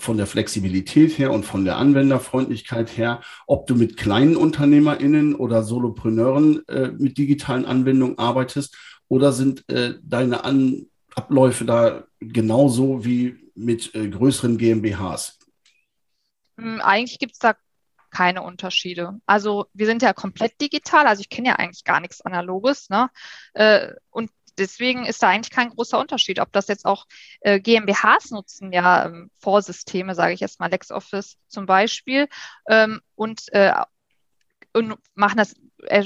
von 0.00 0.16
der 0.16 0.26
Flexibilität 0.26 1.18
her 1.18 1.32
und 1.32 1.44
von 1.44 1.64
der 1.64 1.76
Anwenderfreundlichkeit 1.76 2.96
her, 2.96 3.20
ob 3.46 3.66
du 3.66 3.74
mit 3.74 3.96
kleinen 3.96 4.36
UnternehmerInnen 4.36 5.34
oder 5.34 5.62
Solopreneuren 5.62 6.66
äh, 6.68 6.92
mit 6.96 7.18
digitalen 7.18 7.64
Anwendungen 7.64 8.16
arbeitest 8.16 8.76
oder 9.08 9.32
sind 9.32 9.68
äh, 9.68 9.94
deine 10.02 10.44
An 10.44 10.86
Abläufe 11.14 11.64
da 11.64 12.04
genauso 12.20 13.04
wie 13.04 13.47
mit 13.58 13.94
äh, 13.94 14.08
größeren 14.08 14.58
GmbHs? 14.58 15.38
Hm, 16.56 16.80
eigentlich 16.80 17.18
gibt 17.18 17.34
es 17.34 17.38
da 17.38 17.54
keine 18.10 18.42
Unterschiede. 18.42 19.20
Also 19.26 19.66
wir 19.74 19.86
sind 19.86 20.02
ja 20.02 20.12
komplett 20.12 20.60
digital, 20.60 21.06
also 21.06 21.20
ich 21.20 21.28
kenne 21.28 21.48
ja 21.48 21.54
eigentlich 21.56 21.84
gar 21.84 22.00
nichts 22.00 22.20
Analoges. 22.20 22.88
Ne? 22.88 23.10
Äh, 23.52 23.92
und 24.10 24.30
deswegen 24.56 25.04
ist 25.06 25.22
da 25.22 25.28
eigentlich 25.28 25.50
kein 25.54 25.70
großer 25.70 25.98
Unterschied, 25.98 26.40
ob 26.40 26.52
das 26.52 26.68
jetzt 26.68 26.84
auch 26.84 27.06
äh, 27.40 27.60
GmbHs 27.60 28.30
nutzen, 28.30 28.72
ja 28.72 29.06
ähm, 29.06 29.30
Vorsysteme, 29.38 30.14
sage 30.14 30.34
ich 30.34 30.40
jetzt 30.40 30.58
mal, 30.60 30.70
LexOffice 30.70 31.36
zum 31.48 31.66
Beispiel, 31.66 32.28
ähm, 32.68 33.00
und, 33.14 33.52
äh, 33.52 33.72
und 34.72 34.96
machen 35.14 35.38
das 35.38 35.54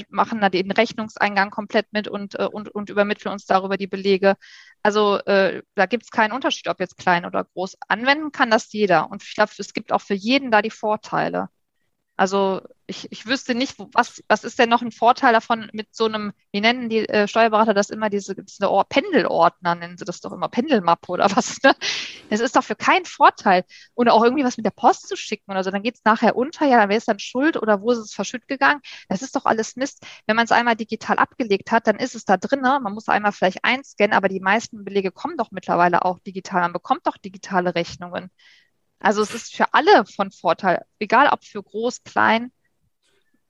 machen 0.09 0.41
da 0.41 0.49
den 0.49 0.71
Rechnungseingang 0.71 1.49
komplett 1.49 1.91
mit 1.91 2.07
und, 2.07 2.39
äh, 2.39 2.45
und, 2.45 2.69
und 2.69 2.89
übermitteln 2.89 3.31
uns 3.31 3.45
darüber 3.45 3.77
die 3.77 3.87
Belege. 3.87 4.35
Also 4.83 5.17
äh, 5.25 5.63
da 5.75 5.85
gibt 5.85 6.03
es 6.03 6.11
keinen 6.11 6.31
Unterschied, 6.33 6.67
ob 6.67 6.79
jetzt 6.79 6.97
klein 6.97 7.25
oder 7.25 7.43
groß. 7.45 7.77
Anwenden 7.87 8.31
kann 8.31 8.51
das 8.51 8.71
jeder. 8.73 9.09
Und 9.09 9.23
ich 9.23 9.35
glaube, 9.35 9.51
es 9.57 9.73
gibt 9.73 9.91
auch 9.91 10.01
für 10.01 10.13
jeden 10.13 10.51
da 10.51 10.61
die 10.61 10.69
Vorteile. 10.69 11.49
Also 12.15 12.61
ich, 12.85 13.11
ich 13.11 13.25
wüsste 13.25 13.55
nicht, 13.55 13.75
was, 13.93 14.21
was 14.27 14.43
ist 14.43 14.59
denn 14.59 14.69
noch 14.69 14.81
ein 14.81 14.91
Vorteil 14.91 15.31
davon 15.31 15.69
mit 15.73 15.95
so 15.95 16.05
einem, 16.05 16.33
wie 16.51 16.59
nennen 16.59 16.89
die 16.89 17.07
äh, 17.07 17.27
Steuerberater 17.27 17.73
das 17.73 17.89
immer, 17.89 18.09
diese, 18.09 18.35
diese 18.35 18.69
Or 18.69 18.83
Pendelordner, 18.85 19.75
nennen 19.75 19.97
sie 19.97 20.03
das 20.05 20.19
doch 20.19 20.33
immer, 20.33 20.49
Pendelmappe 20.49 21.09
oder 21.11 21.25
was. 21.35 21.61
Ne? 21.63 21.75
Das 22.29 22.41
ist 22.41 22.55
doch 22.55 22.63
für 22.63 22.75
keinen 22.75 23.05
Vorteil. 23.05 23.63
Oder 23.95 24.13
auch 24.13 24.23
irgendwie 24.23 24.43
was 24.43 24.57
mit 24.57 24.65
der 24.65 24.71
Post 24.71 25.07
zu 25.07 25.15
schicken 25.15 25.51
oder 25.51 25.63
so, 25.63 25.71
dann 25.71 25.83
geht 25.83 25.95
es 25.95 26.01
nachher 26.03 26.35
unter, 26.35 26.65
ja, 26.65 26.77
dann 26.77 26.89
wäre 26.89 26.97
es 26.97 27.05
dann 27.05 27.19
schuld 27.19 27.57
oder 27.57 27.81
wo 27.81 27.91
ist 27.91 27.99
es 27.99 28.13
verschütt 28.13 28.47
gegangen. 28.47 28.81
Das 29.07 29.21
ist 29.21 29.35
doch 29.35 29.45
alles 29.45 29.75
Mist. 29.75 30.05
Wenn 30.25 30.35
man 30.35 30.45
es 30.45 30.51
einmal 30.51 30.75
digital 30.75 31.17
abgelegt 31.19 31.71
hat, 31.71 31.87
dann 31.87 31.97
ist 31.97 32.15
es 32.15 32.25
da 32.25 32.37
drin. 32.37 32.61
Man 32.61 32.93
muss 32.93 33.07
einmal 33.07 33.31
vielleicht 33.31 33.63
einscannen, 33.63 34.13
aber 34.13 34.29
die 34.29 34.39
meisten 34.39 34.83
Belege 34.83 35.11
kommen 35.11 35.37
doch 35.37 35.51
mittlerweile 35.51 36.05
auch 36.05 36.19
digital. 36.19 36.61
Man 36.61 36.73
bekommt 36.73 37.07
doch 37.07 37.17
digitale 37.17 37.75
Rechnungen. 37.75 38.29
Also 38.99 39.21
es 39.21 39.33
ist 39.33 39.55
für 39.55 39.73
alle 39.73 40.05
von 40.05 40.31
Vorteil, 40.31 40.85
egal 40.99 41.29
ob 41.29 41.43
für 41.43 41.61
groß, 41.61 42.03
klein. 42.03 42.51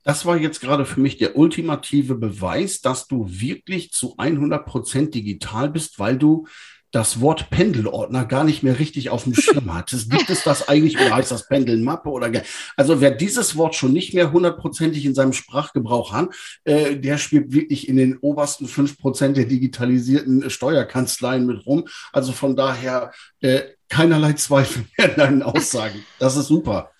Das 0.03 0.25
war 0.25 0.37
jetzt 0.37 0.61
gerade 0.61 0.85
für 0.85 0.99
mich 0.99 1.17
der 1.17 1.37
ultimative 1.37 2.15
Beweis, 2.15 2.81
dass 2.81 3.07
du 3.07 3.25
wirklich 3.27 3.91
zu 3.91 4.15
100 4.17 4.65
Prozent 4.65 5.15
digital 5.15 5.69
bist, 5.69 5.99
weil 5.99 6.17
du 6.17 6.45
das 6.93 7.19
Wort 7.21 7.49
Pendelordner 7.49 8.23
gar 8.23 8.43
nicht 8.43 8.61
mehr 8.61 8.77
richtig 8.77 9.09
auf 9.09 9.23
dem 9.23 9.33
Schirm 9.33 9.73
hat. 9.73 9.89
Gibt 9.89 10.29
es 10.29 10.43
das 10.43 10.69
eigentlich 10.69 10.95
oder 10.99 11.15
heißt 11.15 11.31
das 11.31 11.47
Pendelmappe 11.47 12.07
oder 12.07 12.31
also 12.77 13.01
wer 13.01 13.11
dieses 13.11 13.57
Wort 13.57 13.75
schon 13.75 13.93
nicht 13.93 14.13
mehr 14.13 14.31
hundertprozentig 14.31 15.03
in 15.05 15.15
seinem 15.15 15.33
Sprachgebrauch 15.33 16.13
hat, 16.13 16.29
äh, 16.65 16.95
der 16.95 17.17
spielt 17.17 17.51
wirklich 17.51 17.89
in 17.89 17.97
den 17.97 18.17
obersten 18.19 18.67
fünf 18.67 18.99
Prozent 18.99 19.37
der 19.37 19.45
digitalisierten 19.45 20.49
Steuerkanzleien 20.51 21.47
mit 21.47 21.65
rum. 21.65 21.85
Also 22.11 22.31
von 22.31 22.55
daher 22.55 23.11
äh, 23.41 23.61
keinerlei 23.89 24.33
Zweifel 24.33 24.85
mehr 24.95 25.09
in 25.09 25.15
deinen 25.15 25.43
Aussagen. 25.43 26.03
Das 26.19 26.37
ist 26.37 26.47
super. 26.47 26.92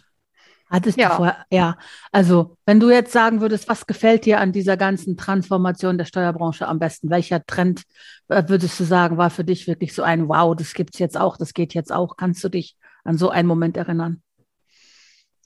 Hattest 0.69 0.97
ja. 0.97 1.09
du 1.09 1.15
vorher, 1.15 1.45
ja. 1.51 1.77
Also, 2.11 2.57
wenn 2.65 2.79
du 2.79 2.89
jetzt 2.89 3.11
sagen 3.11 3.41
würdest, 3.41 3.69
was 3.69 3.85
gefällt 3.85 4.25
dir 4.25 4.39
an 4.39 4.51
dieser 4.51 4.77
ganzen 4.77 5.17
Transformation 5.17 5.97
der 5.97 6.05
Steuerbranche 6.05 6.67
am 6.67 6.79
besten? 6.79 7.09
Welcher 7.09 7.45
Trend 7.45 7.83
äh, 8.29 8.43
würdest 8.47 8.79
du 8.79 8.83
sagen, 8.83 9.17
war 9.17 9.29
für 9.29 9.43
dich 9.43 9.67
wirklich 9.67 9.93
so 9.93 10.01
ein 10.03 10.27
Wow, 10.27 10.55
das 10.55 10.73
gibt 10.73 10.95
es 10.95 10.99
jetzt 10.99 11.19
auch, 11.19 11.37
das 11.37 11.53
geht 11.53 11.73
jetzt 11.73 11.91
auch? 11.91 12.17
Kannst 12.17 12.43
du 12.43 12.49
dich 12.49 12.75
an 13.03 13.17
so 13.17 13.29
einen 13.29 13.47
Moment 13.47 13.77
erinnern? 13.77 14.21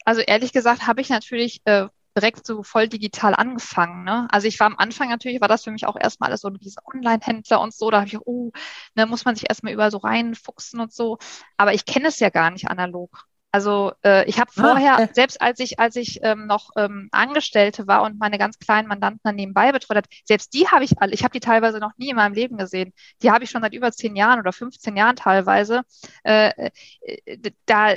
Also 0.06 0.22
ehrlich 0.22 0.54
gesagt 0.54 0.88
habe 0.88 1.02
ich 1.02 1.10
natürlich 1.10 1.62
äh, 1.66 1.88
direkt 2.18 2.48
so 2.48 2.64
voll 2.64 2.88
digital 2.88 3.36
angefangen. 3.36 4.04
Ne? 4.04 4.28
Also 4.32 4.48
ich 4.48 4.60
war 4.60 4.68
am 4.68 4.78
Anfang 4.78 5.10
natürlich, 5.10 5.42
war 5.42 5.48
das 5.48 5.64
für 5.64 5.72
mich 5.72 5.86
auch 5.86 5.98
erstmal 6.00 6.30
alles 6.30 6.42
so 6.42 6.50
diese 6.50 6.80
Online-Händler 6.86 7.62
und 7.62 7.74
so. 7.74 7.92
Da 7.92 7.98
habe 7.98 8.08
ich, 8.08 8.18
oh, 8.26 8.52
da 8.96 9.04
ne, 9.04 9.10
muss 9.10 9.26
man 9.26 9.36
sich 9.36 9.50
erstmal 9.50 9.74
überall 9.74 9.92
so 9.92 9.98
reinfuchsen 9.98 10.80
und 10.80 10.94
so. 10.94 11.18
Aber 11.58 11.74
ich 11.74 11.86
kenne 11.86 12.08
es 12.08 12.20
ja 12.20 12.30
gar 12.30 12.50
nicht 12.50 12.70
analog. 12.70 13.26
Also 13.52 13.94
äh, 14.04 14.28
ich 14.30 14.40
habe 14.40 14.52
ah, 14.58 14.62
vorher, 14.62 15.00
ah, 15.00 15.08
selbst 15.14 15.42
als 15.42 15.60
ich, 15.60 15.80
als 15.80 15.96
ich 15.96 16.20
ähm, 16.22 16.48
noch 16.48 16.70
ähm, 16.76 17.08
Angestellte 17.12 17.88
war 17.88 18.04
und 18.04 18.20
meine 18.20 18.38
ganz 18.38 18.60
kleinen 18.60 18.88
Mandanten 18.88 19.22
dann 19.24 19.36
nebenbei 19.36 19.72
betreut 19.72 19.98
hat, 19.98 20.08
selbst 20.26 20.54
die 20.54 20.68
habe 20.68 20.84
ich 20.84 21.00
alle, 21.02 21.14
ich 21.14 21.24
habe 21.24 21.32
die 21.32 21.40
teilweise 21.40 21.80
noch 21.80 21.94
nie 21.98 22.10
in 22.10 22.18
meinem 22.18 22.34
Leben 22.34 22.58
gesehen. 22.58 22.94
Die 23.22 23.32
habe 23.32 23.46
ich 23.46 23.50
schon 23.50 23.62
seit 23.62 23.74
über 23.74 23.92
zehn 23.92 24.16
Jahren 24.16 24.40
oder 24.40 24.52
15 24.52 24.96
Jahren 24.98 25.16
teilweise. 25.16 25.84
Äh, 26.24 26.72
äh, 27.02 27.52
da, 27.66 27.96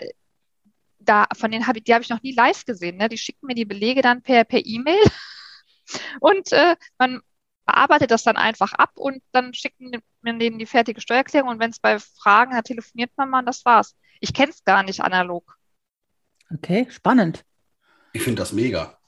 da, 1.00 1.26
von 1.36 1.50
denen 1.50 1.66
habe 1.66 1.78
ich, 1.78 1.84
die 1.84 1.94
habe 1.94 2.02
ich 2.02 2.10
noch 2.10 2.22
nie 2.22 2.32
live 2.32 2.64
gesehen. 2.64 2.96
Ne? 2.96 3.08
Die 3.08 3.18
schicken 3.18 3.46
mir 3.46 3.54
die 3.54 3.64
Belege 3.64 4.02
dann 4.02 4.22
per 4.22 4.44
per 4.44 4.64
E-Mail 4.64 5.00
und 6.20 6.52
äh, 6.52 6.76
man 6.98 7.20
bearbeitet 7.66 8.10
das 8.10 8.22
dann 8.22 8.36
einfach 8.36 8.72
ab 8.74 8.92
und 8.96 9.22
dann 9.32 9.54
schicken 9.54 9.92
wir 9.92 10.32
denen 10.38 10.58
die 10.58 10.66
fertige 10.66 11.00
Steuererklärung 11.00 11.50
und 11.50 11.60
wenn 11.60 11.70
es 11.70 11.80
bei 11.80 11.98
Fragen, 11.98 12.52
dann 12.52 12.64
telefoniert 12.64 13.10
man 13.16 13.30
mal 13.30 13.40
und 13.40 13.46
das 13.46 13.64
war's. 13.64 13.96
Ich 14.20 14.32
kenne 14.32 14.50
es 14.50 14.64
gar 14.64 14.82
nicht 14.82 15.00
analog. 15.00 15.56
Okay, 16.52 16.86
spannend. 16.90 17.44
Ich 18.12 18.22
finde 18.22 18.40
das 18.42 18.52
mega. 18.52 18.98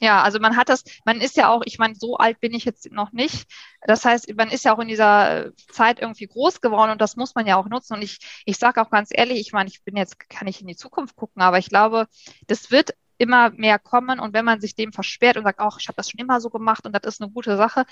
Ja, 0.00 0.22
also 0.22 0.38
man 0.38 0.56
hat 0.56 0.70
das, 0.70 0.82
man 1.04 1.20
ist 1.20 1.36
ja 1.36 1.50
auch, 1.50 1.60
ich 1.66 1.78
meine, 1.78 1.94
so 1.94 2.16
alt 2.16 2.40
bin 2.40 2.54
ich 2.54 2.64
jetzt 2.64 2.90
noch 2.90 3.12
nicht. 3.12 3.46
Das 3.82 4.04
heißt, 4.04 4.34
man 4.34 4.50
ist 4.50 4.64
ja 4.64 4.74
auch 4.74 4.78
in 4.78 4.88
dieser 4.88 5.52
Zeit 5.70 6.00
irgendwie 6.00 6.26
groß 6.26 6.62
geworden 6.62 6.90
und 6.90 7.00
das 7.02 7.16
muss 7.16 7.34
man 7.34 7.46
ja 7.46 7.56
auch 7.56 7.68
nutzen. 7.68 7.94
Und 7.94 8.02
ich, 8.02 8.18
ich 8.46 8.56
sage 8.56 8.80
auch 8.80 8.88
ganz 8.90 9.10
ehrlich, 9.12 9.40
ich 9.40 9.52
meine, 9.52 9.68
ich 9.68 9.82
bin 9.84 9.96
jetzt, 9.96 10.18
kann 10.30 10.48
ich 10.48 10.62
in 10.62 10.66
die 10.68 10.76
Zukunft 10.76 11.16
gucken, 11.16 11.42
aber 11.42 11.58
ich 11.58 11.68
glaube, 11.68 12.06
das 12.46 12.70
wird 12.70 12.94
immer 13.20 13.50
mehr 13.50 13.78
kommen 13.78 14.18
und 14.18 14.32
wenn 14.32 14.46
man 14.46 14.60
sich 14.60 14.74
dem 14.74 14.92
versperrt 14.92 15.36
und 15.36 15.44
sagt, 15.44 15.60
ach, 15.60 15.76
ich 15.78 15.88
habe 15.88 15.96
das 15.96 16.08
schon 16.10 16.20
immer 16.20 16.40
so 16.40 16.48
gemacht 16.48 16.86
und 16.86 16.92
das 16.94 17.02
ist 17.04 17.20
eine 17.20 17.30
gute 17.30 17.58
Sache, 17.58 17.84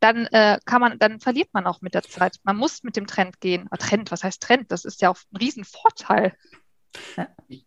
dann 0.00 0.26
äh, 0.28 0.58
kann 0.64 0.80
man, 0.80 0.98
dann 0.98 1.20
verliert 1.20 1.50
man 1.52 1.66
auch 1.66 1.82
mit 1.82 1.92
der 1.92 2.02
Zeit. 2.02 2.38
Man 2.44 2.56
muss 2.56 2.82
mit 2.82 2.96
dem 2.96 3.06
Trend 3.06 3.40
gehen. 3.40 3.68
Trend, 3.78 4.10
was 4.10 4.24
heißt 4.24 4.42
Trend? 4.42 4.72
Das 4.72 4.86
ist 4.86 5.02
ja 5.02 5.10
auch 5.10 5.18
ein 5.32 5.36
Riesenvorteil. 5.36 6.34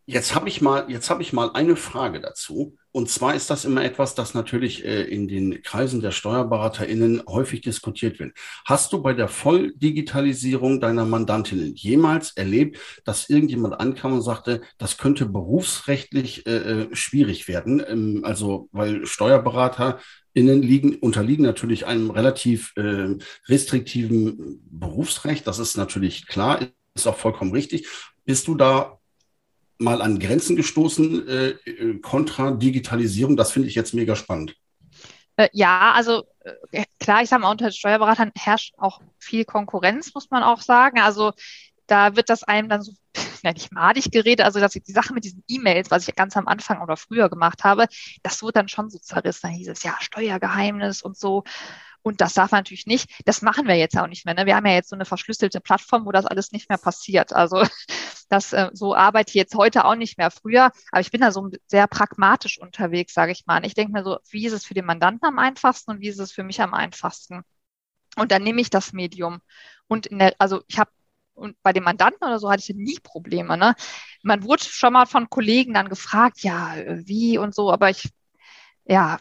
Jetzt 0.06 0.36
habe 0.36 0.48
ich 0.48 0.62
mal, 0.62 0.86
jetzt 0.90 1.10
habe 1.10 1.22
ich 1.22 1.34
mal 1.34 1.52
eine 1.54 1.76
Frage 1.76 2.22
dazu. 2.22 2.76
Und 2.92 3.10
zwar 3.10 3.34
ist 3.34 3.50
das 3.50 3.66
immer 3.66 3.84
etwas, 3.84 4.16
das 4.16 4.34
natürlich 4.34 4.86
äh, 4.86 5.04
in 5.04 5.28
den 5.28 5.64
Kreisen 5.64 6.00
der 6.00 6.12
SteuerberaterInnen 6.12 7.24
häufig 7.28 7.62
diskutiert 7.62 8.20
wird. 8.20 8.38
Hast 8.66 8.94
du 8.94 9.02
bei 9.02 9.14
der 9.14 9.28
Volldigitalisierung 9.28 10.80
deiner 10.80 11.06
Mandantinnen 11.06 11.74
jemals 11.76 12.38
erlebt, 12.38 12.78
dass 13.04 13.30
irgendjemand 13.30 13.80
ankam 13.80 14.14
und 14.14 14.22
sagte, 14.22 14.62
das 14.78 14.98
könnte 14.98 15.26
berufsrechtlich 15.26 16.46
äh, 16.46 16.52
äh 16.52 16.96
schwierig 16.96 17.48
werden? 17.48 17.84
Ähm, 17.88 18.22
also, 18.24 18.70
weil 18.72 19.06
Steuerberater 19.06 20.00
Innen 20.36 20.64
liegen, 20.64 20.96
unterliegen 20.96 21.46
natürlich 21.46 21.86
einem 21.86 22.10
relativ 22.10 22.74
äh, 22.76 23.18
restriktiven 23.48 24.62
Berufsrecht. 24.72 25.46
Das 25.46 25.60
ist 25.60 25.78
natürlich 25.78 26.26
klar, 26.26 26.60
ist 26.96 27.08
auch 27.08 27.18
vollkommen 27.18 27.52
richtig. 27.52 27.88
Bist 28.26 28.48
du 28.48 28.56
da 28.56 29.00
mal 29.84 30.02
an 30.02 30.20
Grenzen 30.20 30.56
gestoßen 30.56 31.28
äh, 31.28 31.56
kontra 32.02 32.52
Digitalisierung? 32.52 33.38
Das 33.38 33.52
finde 33.52 33.68
ich 33.68 33.76
jetzt 33.76 33.94
mega 33.94 34.16
spannend. 34.16 34.56
Äh, 35.38 35.50
ja, 35.52 35.92
also 35.94 36.24
äh, 36.72 36.86
klar, 37.00 37.24
ich 37.24 37.30
sage 37.30 37.42
mal, 37.42 37.52
unter 37.52 37.72
Steuerberatern 37.72 38.32
herrscht 38.36 38.76
auch 38.78 39.02
viel 39.20 39.46
Konkurrenz, 39.46 40.14
muss 40.14 40.30
man 40.30 40.44
auch 40.44 40.62
sagen. 40.62 41.00
Also 41.00 41.34
da 41.88 42.16
wird 42.16 42.30
das 42.30 42.44
einem 42.44 42.70
dann 42.70 42.82
so 42.82 42.94
ja 43.44 43.52
nicht 43.52 43.72
madig 43.72 44.12
geredet, 44.12 44.46
also 44.46 44.60
dass 44.60 44.74
die 44.74 44.92
Sache 44.92 45.14
mit 45.14 45.24
diesen 45.26 45.44
E-Mails, 45.48 45.92
was 45.92 46.08
ich 46.08 46.16
ganz 46.16 46.38
am 46.38 46.48
Anfang 46.48 46.82
oder 46.82 46.98
früher 46.98 47.30
gemacht 47.30 47.64
habe, 47.64 47.88
das 48.24 48.42
wurde 48.42 48.54
dann 48.54 48.70
schon 48.70 48.90
so 48.90 49.00
zerrissen. 49.00 49.42
Da 49.44 49.50
hieß 49.50 49.68
es 49.70 49.84
ja 49.84 49.96
Steuergeheimnis 50.00 51.02
und 51.02 51.18
so. 51.18 51.44
Und 52.04 52.20
das 52.20 52.34
darf 52.34 52.52
man 52.52 52.60
natürlich 52.60 52.86
nicht. 52.86 53.10
Das 53.26 53.42
machen 53.42 53.66
wir 53.66 53.76
jetzt 53.76 53.98
auch 53.98 54.08
nicht 54.08 54.26
mehr. 54.26 54.34
Ne? 54.34 54.46
Wir 54.46 54.56
haben 54.58 54.66
ja 54.66 54.74
jetzt 54.74 54.90
so 54.90 54.96
eine 54.96 55.06
verschlüsselte 55.06 55.62
Plattform, 55.62 56.06
wo 56.06 56.12
das 56.12 56.26
alles 56.26 56.52
nicht 56.52 56.68
mehr 56.70 56.78
passiert. 56.78 57.34
Also 57.34 57.64
das 58.28 58.54
äh, 58.54 58.70
so 58.74 58.96
arbeite 58.96 59.30
ich 59.30 59.36
jetzt 59.36 59.56
heute 59.56 59.86
auch 59.86 59.96
nicht 59.96 60.18
mehr 60.18 60.32
früher. 60.32 60.72
Aber 60.92 61.02
ich 61.02 61.12
bin 61.12 61.22
da 61.22 61.32
so 61.32 61.50
sehr 61.68 61.88
pragmatisch 61.88 62.60
unterwegs, 62.60 63.14
sage 63.14 63.32
ich 63.32 63.46
mal. 63.46 63.58
Und 63.58 63.66
ich 63.66 63.74
denke 63.76 63.94
mir 63.94 64.04
so, 64.04 64.18
wie 64.30 64.46
ist 64.46 64.54
es 64.54 64.66
für 64.66 64.74
den 64.74 64.86
Mandanten 64.86 65.28
am 65.28 65.40
einfachsten 65.40 65.92
und 65.92 66.02
wie 66.02 66.10
ist 66.10 66.20
es 66.20 66.32
für 66.32 66.44
mich 66.44 66.62
am 66.62 66.74
einfachsten? 66.74 67.44
Und 68.16 68.32
dann 68.32 68.44
nehme 68.44 68.62
ich 68.62 68.70
das 68.70 68.94
Medium. 68.94 69.42
Und 69.88 70.10
der, 70.12 70.34
also 70.40 70.62
ich 70.68 70.80
habe 70.80 70.92
und 71.36 71.62
bei 71.64 71.74
den 71.74 71.84
Mandanten 71.84 72.26
oder 72.26 72.40
so 72.40 72.52
hatte 72.52 72.62
ich 72.62 72.76
nie 72.76 73.00
Probleme. 73.02 73.58
Ne? 73.58 73.76
Man 74.22 74.44
wurde 74.44 74.64
schon 74.64 74.94
mal 74.94 75.06
von 75.06 75.30
Kollegen 75.30 75.74
dann 75.74 75.90
gefragt, 75.90 76.42
ja, 76.42 76.76
wie 76.88 77.38
und 77.38 77.56
so, 77.56 77.72
aber 77.72 77.90
ich, 77.90 78.10
ja, 78.86 79.18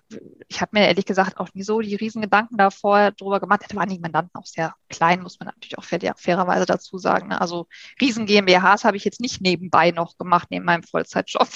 ich 0.48 0.60
habe 0.60 0.70
mir 0.72 0.88
ehrlich 0.88 1.06
gesagt 1.06 1.38
auch 1.38 1.48
nie 1.54 1.62
so 1.62 1.80
die 1.80 1.94
Riesengedanken 1.94 2.56
davor 2.56 3.12
drüber 3.12 3.38
gemacht. 3.38 3.62
Da 3.68 3.76
waren 3.76 3.88
die 3.88 4.00
Mandanten 4.00 4.34
auch 4.34 4.46
sehr 4.46 4.74
klein, 4.88 5.22
muss 5.22 5.38
man 5.38 5.46
natürlich 5.46 5.78
auch 5.78 5.84
fair, 5.84 6.14
fairerweise 6.16 6.66
dazu 6.66 6.98
sagen. 6.98 7.28
Ne? 7.28 7.40
Also 7.40 7.68
Riesen 8.00 8.26
GmbHs 8.26 8.84
habe 8.84 8.96
ich 8.96 9.04
jetzt 9.04 9.20
nicht 9.20 9.40
nebenbei 9.40 9.92
noch 9.92 10.18
gemacht, 10.18 10.48
neben 10.50 10.64
meinem 10.64 10.82
Vollzeitjob. 10.82 11.48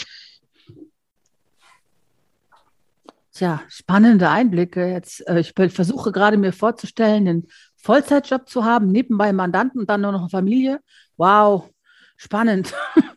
Tja, 3.32 3.60
spannende 3.68 4.30
Einblicke. 4.30 4.86
Jetzt, 4.86 5.26
äh, 5.28 5.40
ich 5.40 5.52
versuche 5.52 6.12
gerade 6.12 6.36
mir 6.36 6.52
vorzustellen, 6.52 7.24
den 7.24 7.48
Vollzeitjob 7.76 8.48
zu 8.48 8.64
haben, 8.64 8.92
nebenbei 8.92 9.32
Mandanten 9.32 9.80
und 9.80 9.90
dann 9.90 10.00
nur 10.00 10.12
noch 10.12 10.20
eine 10.20 10.30
Familie. 10.30 10.80
Wow, 11.16 11.70
spannend. 12.16 12.72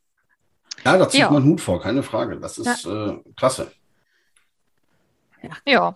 Ja, 0.86 0.98
da 0.98 1.10
zieht 1.10 1.20
ja. 1.20 1.30
man 1.30 1.44
Hut 1.44 1.60
vor, 1.60 1.82
keine 1.82 2.04
Frage. 2.04 2.40
Das 2.40 2.58
ist 2.58 2.86
ja. 2.86 3.08
äh, 3.10 3.20
klasse. 3.36 3.70
Ja. 5.42 5.58
ja. 5.66 5.96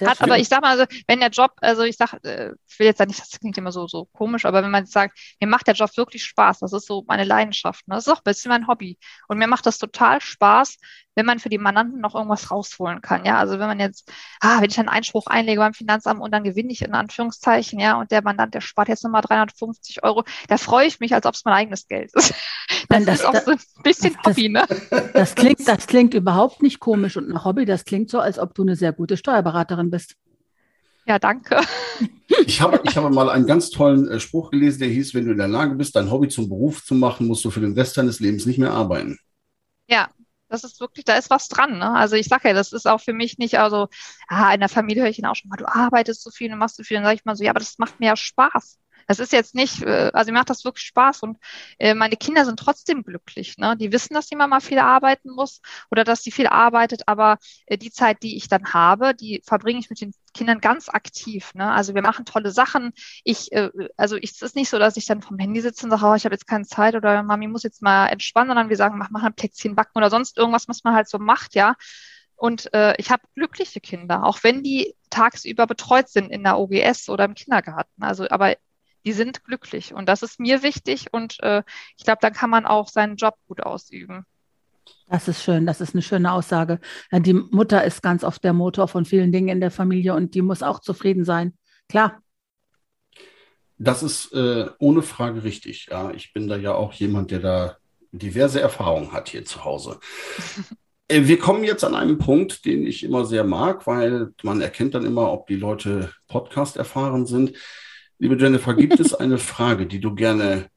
Hat, 0.00 0.20
aber 0.22 0.38
ich 0.38 0.48
sag 0.48 0.60
mal, 0.62 0.70
also, 0.70 0.86
wenn 1.06 1.20
der 1.20 1.28
Job, 1.28 1.52
also 1.60 1.82
ich 1.82 1.96
sag, 1.96 2.14
äh, 2.24 2.52
ich 2.68 2.78
will 2.78 2.86
jetzt 2.86 3.00
nicht, 3.00 3.20
das 3.20 3.38
klingt 3.38 3.56
immer 3.58 3.70
so, 3.70 3.86
so 3.86 4.06
komisch, 4.06 4.44
aber 4.44 4.62
wenn 4.62 4.70
man 4.70 4.86
sagt, 4.86 5.18
mir 5.40 5.46
macht 5.46 5.66
der 5.66 5.74
Job 5.74 5.96
wirklich 5.96 6.24
Spaß, 6.24 6.60
das 6.60 6.72
ist 6.72 6.86
so 6.86 7.04
meine 7.06 7.24
Leidenschaft, 7.24 7.86
ne? 7.86 7.94
das 7.94 8.06
ist 8.06 8.12
auch 8.12 8.18
ein 8.18 8.24
bisschen 8.24 8.48
mein 8.48 8.66
Hobby. 8.66 8.98
Und 9.28 9.38
mir 9.38 9.46
macht 9.46 9.66
das 9.66 9.78
total 9.78 10.20
Spaß, 10.20 10.78
wenn 11.14 11.26
man 11.26 11.38
für 11.38 11.48
die 11.48 11.58
Mandanten 11.58 12.00
noch 12.00 12.14
irgendwas 12.14 12.50
rausholen 12.50 13.00
kann, 13.00 13.24
ja. 13.24 13.38
Also 13.38 13.58
wenn 13.58 13.68
man 13.68 13.80
jetzt, 13.80 14.10
ah, 14.40 14.60
wenn 14.60 14.70
ich 14.70 14.78
einen 14.78 14.88
Einspruch 14.88 15.26
einlege 15.26 15.60
beim 15.60 15.74
Finanzamt 15.74 16.20
und 16.20 16.32
dann 16.32 16.44
gewinne 16.44 16.72
ich 16.72 16.82
in 16.82 16.94
Anführungszeichen, 16.94 17.78
ja, 17.78 17.98
und 17.98 18.10
der 18.10 18.22
Mandant, 18.22 18.54
der 18.54 18.60
spart 18.60 18.88
jetzt 18.88 19.04
nochmal 19.04 19.22
350 19.22 20.02
Euro, 20.02 20.24
da 20.48 20.56
freue 20.56 20.86
ich 20.86 21.00
mich, 21.00 21.14
als 21.14 21.26
ob 21.26 21.34
es 21.34 21.44
mein 21.44 21.54
eigenes 21.54 21.86
Geld 21.88 22.12
ist. 22.14 22.34
Das, 22.88 23.04
das 23.06 23.20
ist 23.20 23.26
auch 23.26 23.32
das, 23.32 23.44
so 23.44 23.50
ein 23.52 23.58
bisschen 23.82 24.14
das, 24.22 24.36
Hobby, 24.36 24.48
ne? 24.48 24.66
Das 25.14 25.34
klingt, 25.34 25.66
das 25.66 25.86
klingt 25.86 26.14
überhaupt 26.14 26.62
nicht 26.62 26.80
komisch 26.80 27.16
und 27.16 27.30
ein 27.30 27.44
Hobby, 27.44 27.64
das 27.64 27.84
klingt 27.84 28.10
so, 28.10 28.20
als 28.20 28.38
ob 28.38 28.54
du 28.54 28.62
eine 28.62 28.76
sehr 28.76 28.92
gute 28.92 29.16
Steuerberaterin 29.16 29.90
bist. 29.90 30.16
Ja, 31.06 31.18
danke. 31.18 31.60
Ich 32.46 32.60
habe, 32.60 32.80
ich 32.84 32.96
habe 32.96 33.10
mal 33.10 33.30
einen 33.30 33.46
ganz 33.46 33.70
tollen 33.70 34.08
äh, 34.08 34.18
Spruch 34.18 34.50
gelesen, 34.50 34.80
der 34.80 34.88
hieß, 34.88 35.14
wenn 35.14 35.26
du 35.26 35.32
in 35.32 35.38
der 35.38 35.46
Lage 35.46 35.74
bist, 35.76 35.94
dein 35.94 36.10
Hobby 36.10 36.28
zum 36.28 36.48
Beruf 36.48 36.84
zu 36.84 36.94
machen, 36.94 37.26
musst 37.26 37.44
du 37.44 37.50
für 37.50 37.60
den 37.60 37.74
Rest 37.74 37.96
deines 37.96 38.18
Lebens 38.18 38.44
nicht 38.44 38.58
mehr 38.58 38.72
arbeiten. 38.72 39.18
Ja, 39.88 40.08
das 40.48 40.64
ist 40.64 40.80
wirklich, 40.80 41.04
da 41.04 41.16
ist 41.16 41.30
was 41.30 41.48
dran. 41.48 41.78
Ne? 41.78 41.92
Also 41.94 42.16
ich 42.16 42.26
sage 42.28 42.48
ja, 42.48 42.54
das 42.54 42.72
ist 42.72 42.86
auch 42.86 43.00
für 43.00 43.12
mich 43.12 43.38
nicht, 43.38 43.58
also 43.58 43.88
ah, 44.28 44.52
in 44.54 44.60
der 44.60 44.68
Familie 44.68 45.02
höre 45.02 45.10
ich 45.10 45.18
ihn 45.18 45.26
auch 45.26 45.36
schon 45.36 45.48
mal, 45.48 45.56
du 45.56 45.66
arbeitest 45.66 46.22
so 46.22 46.30
viel 46.30 46.52
und 46.52 46.58
machst 46.58 46.76
so 46.76 46.82
viel, 46.82 46.96
dann 46.96 47.04
sage 47.04 47.16
ich 47.16 47.24
mal 47.24 47.36
so, 47.36 47.44
ja, 47.44 47.50
aber 47.50 47.60
das 47.60 47.78
macht 47.78 48.00
mir 48.00 48.06
ja 48.06 48.16
Spaß. 48.16 48.78
Das 49.06 49.18
ist 49.18 49.32
jetzt 49.32 49.54
nicht, 49.54 49.82
äh, 49.82 50.10
also 50.12 50.32
mir 50.32 50.38
macht 50.38 50.50
das 50.50 50.64
wirklich 50.64 50.84
Spaß 50.86 51.22
und 51.22 51.38
äh, 51.78 51.94
meine 51.94 52.16
Kinder 52.16 52.44
sind 52.44 52.58
trotzdem 52.58 53.02
glücklich. 53.02 53.56
Ne? 53.58 53.76
Die 53.76 53.92
wissen, 53.92 54.14
dass 54.14 54.26
die 54.26 54.36
Mama 54.36 54.60
viel 54.60 54.78
arbeiten 54.78 55.30
muss 55.30 55.60
oder 55.90 56.04
dass 56.04 56.22
sie 56.22 56.30
viel 56.30 56.46
arbeitet, 56.46 57.02
aber 57.06 57.38
äh, 57.66 57.78
die 57.78 57.90
Zeit, 57.90 58.22
die 58.22 58.36
ich 58.36 58.48
dann 58.48 58.72
habe, 58.72 59.14
die 59.14 59.42
verbringe 59.44 59.80
ich 59.80 59.90
mit 59.90 60.00
den 60.00 60.14
Kindern 60.32 60.60
ganz 60.60 60.88
aktiv. 60.88 61.54
Ne? 61.54 61.70
Also 61.70 61.94
wir 61.94 62.02
machen 62.02 62.24
tolle 62.24 62.50
Sachen. 62.50 62.92
Ich, 63.22 63.50
also 63.96 64.16
ich, 64.16 64.32
es 64.32 64.42
ist 64.42 64.56
nicht 64.56 64.68
so, 64.68 64.80
dass 64.80 64.96
ich 64.96 65.06
dann 65.06 65.22
vom 65.22 65.38
Handy 65.38 65.60
sitze 65.60 65.86
und 65.86 65.90
sage, 65.90 66.04
oh, 66.06 66.14
ich 66.14 66.24
habe 66.24 66.34
jetzt 66.34 66.48
keine 66.48 66.64
Zeit 66.64 66.96
oder 66.96 67.22
Mami 67.22 67.46
muss 67.46 67.62
jetzt 67.62 67.82
mal 67.82 68.08
entspannen, 68.08 68.48
sondern 68.48 68.68
wir 68.68 68.76
sagen, 68.76 68.98
mach 68.98 69.10
mal 69.10 69.22
ein 69.22 69.34
Plätzchen 69.34 69.76
backen 69.76 69.96
oder 69.96 70.10
sonst 70.10 70.36
irgendwas, 70.36 70.66
was 70.68 70.82
man 70.82 70.94
halt 70.94 71.08
so 71.08 71.18
macht, 71.18 71.54
ja. 71.54 71.76
Und 72.36 72.72
äh, 72.74 72.94
ich 72.98 73.10
habe 73.10 73.22
glückliche 73.34 73.80
Kinder, 73.80 74.24
auch 74.24 74.42
wenn 74.42 74.62
die 74.62 74.94
tagsüber 75.10 75.66
betreut 75.66 76.08
sind 76.08 76.30
in 76.30 76.42
der 76.42 76.58
OGS 76.58 77.08
oder 77.08 77.24
im 77.24 77.34
Kindergarten. 77.34 78.02
Also, 78.02 78.28
aber 78.28 78.56
die 79.04 79.12
sind 79.12 79.44
glücklich. 79.44 79.94
Und 79.94 80.08
das 80.08 80.22
ist 80.22 80.40
mir 80.40 80.62
wichtig 80.62 81.12
und 81.12 81.40
äh, 81.42 81.62
ich 81.96 82.04
glaube, 82.04 82.18
dann 82.20 82.32
kann 82.32 82.50
man 82.50 82.66
auch 82.66 82.88
seinen 82.88 83.16
Job 83.16 83.36
gut 83.46 83.62
ausüben. 83.62 84.24
Das 85.08 85.28
ist 85.28 85.42
schön, 85.42 85.66
das 85.66 85.80
ist 85.80 85.94
eine 85.94 86.02
schöne 86.02 86.32
Aussage. 86.32 86.80
Die 87.12 87.34
Mutter 87.34 87.84
ist 87.84 88.02
ganz 88.02 88.24
oft 88.24 88.42
der 88.42 88.52
Motor 88.52 88.88
von 88.88 89.04
vielen 89.04 89.32
Dingen 89.32 89.48
in 89.48 89.60
der 89.60 89.70
Familie 89.70 90.14
und 90.14 90.34
die 90.34 90.42
muss 90.42 90.62
auch 90.62 90.80
zufrieden 90.80 91.24
sein. 91.24 91.54
Klar. 91.88 92.22
Das 93.76 94.02
ist 94.02 94.32
äh, 94.32 94.66
ohne 94.78 95.02
Frage 95.02 95.44
richtig. 95.44 95.88
Ja, 95.90 96.10
ich 96.12 96.32
bin 96.32 96.48
da 96.48 96.56
ja 96.56 96.74
auch 96.74 96.92
jemand, 96.94 97.30
der 97.30 97.40
da 97.40 97.76
diverse 98.12 98.60
Erfahrungen 98.60 99.12
hat 99.12 99.28
hier 99.28 99.44
zu 99.44 99.64
Hause. 99.64 99.98
Äh, 101.06 101.26
wir 101.26 101.38
kommen 101.38 101.64
jetzt 101.64 101.84
an 101.84 101.94
einen 101.94 102.16
Punkt, 102.16 102.64
den 102.64 102.86
ich 102.86 103.04
immer 103.04 103.26
sehr 103.26 103.44
mag, 103.44 103.86
weil 103.86 104.32
man 104.42 104.62
erkennt 104.62 104.94
dann 104.94 105.04
immer, 105.04 105.30
ob 105.30 105.46
die 105.46 105.56
Leute 105.56 106.10
Podcast 106.28 106.78
erfahren 106.78 107.26
sind. 107.26 107.52
Liebe 108.18 108.36
Jennifer, 108.36 108.74
gibt 108.74 109.00
es 109.00 109.12
eine 109.14 109.38
Frage, 109.38 109.86
die 109.86 110.00
du 110.00 110.14
gerne 110.14 110.68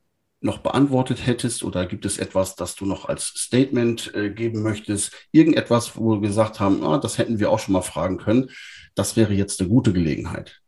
noch 0.41 0.60
beantwortet 0.60 1.26
hättest 1.26 1.63
oder 1.63 1.86
gibt 1.86 2.06
es 2.06 2.17
etwas, 2.17 2.56
das 2.56 2.76
du 2.76 2.86
noch 2.86 3.06
als 3.06 3.28
Statement 3.28 4.13
äh, 4.13 4.30
geben 4.30 4.62
möchtest? 4.63 5.13
Irgendetwas, 5.32 5.97
wo 5.97 6.13
wir 6.13 6.28
gesagt 6.28 6.60
haben, 6.60 6.84
ah, 6.84 6.97
das 6.97 7.17
hätten 7.17 7.39
wir 7.39 7.52
auch 7.52 7.60
schon 7.60 7.73
mal 7.73 7.82
fragen 7.82 8.17
können. 8.17 8.50
Das 8.95 9.15
wäre 9.15 9.34
jetzt 9.34 9.60
eine 9.60 9.69
gute 9.69 9.93
Gelegenheit. 9.93 10.62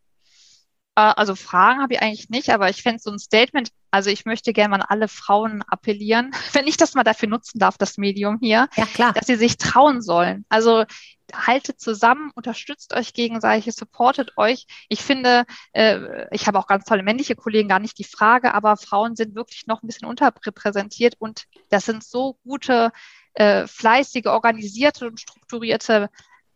Äh, 0.99 1.13
also 1.15 1.35
Fragen 1.35 1.81
habe 1.81 1.93
ich 1.93 2.01
eigentlich 2.01 2.29
nicht, 2.29 2.49
aber 2.49 2.69
ich 2.69 2.81
fände 2.81 2.99
so 2.99 3.11
ein 3.11 3.19
Statement, 3.19 3.71
also 3.91 4.09
ich 4.09 4.25
möchte 4.25 4.53
gerne 4.53 4.75
an 4.75 4.81
alle 4.81 5.07
Frauen 5.07 5.63
appellieren, 5.67 6.31
wenn 6.53 6.67
ich 6.67 6.77
das 6.77 6.93
mal 6.93 7.03
dafür 7.03 7.29
nutzen 7.29 7.59
darf, 7.59 7.77
das 7.77 7.97
Medium 7.97 8.37
hier, 8.41 8.67
ja, 8.75 8.85
klar. 8.85 9.13
dass 9.13 9.27
sie 9.27 9.35
sich 9.35 9.57
trauen 9.57 10.01
sollen. 10.01 10.45
Also 10.49 10.83
haltet 11.31 11.79
zusammen, 11.79 12.31
unterstützt 12.33 12.93
euch 12.93 13.13
gegenseitig, 13.13 13.75
supportet 13.75 14.33
euch. 14.35 14.65
Ich 14.89 15.01
finde, 15.01 15.45
äh, 15.73 16.25
ich 16.31 16.47
habe 16.47 16.57
auch 16.57 16.65
ganz 16.65 16.85
tolle 16.85 17.03
männliche 17.03 17.35
Kollegen, 17.35 17.69
gar 17.69 17.79
nicht 17.79 17.99
die 17.99 18.03
Frage, 18.03 18.53
aber 18.55 18.77
Frauen 18.77 19.15
sind 19.15 19.35
wirklich 19.35 19.67
noch 19.67 19.83
ein 19.83 19.87
bisschen 19.87 20.07
unterrepräsentiert 20.07 21.15
und 21.19 21.45
das 21.69 21.85
sind 21.85 22.03
so 22.03 22.39
gute, 22.43 22.91
äh, 23.35 23.67
fleißige, 23.67 24.25
organisierte 24.25 25.07
und 25.07 25.19
strukturierte 25.19 26.09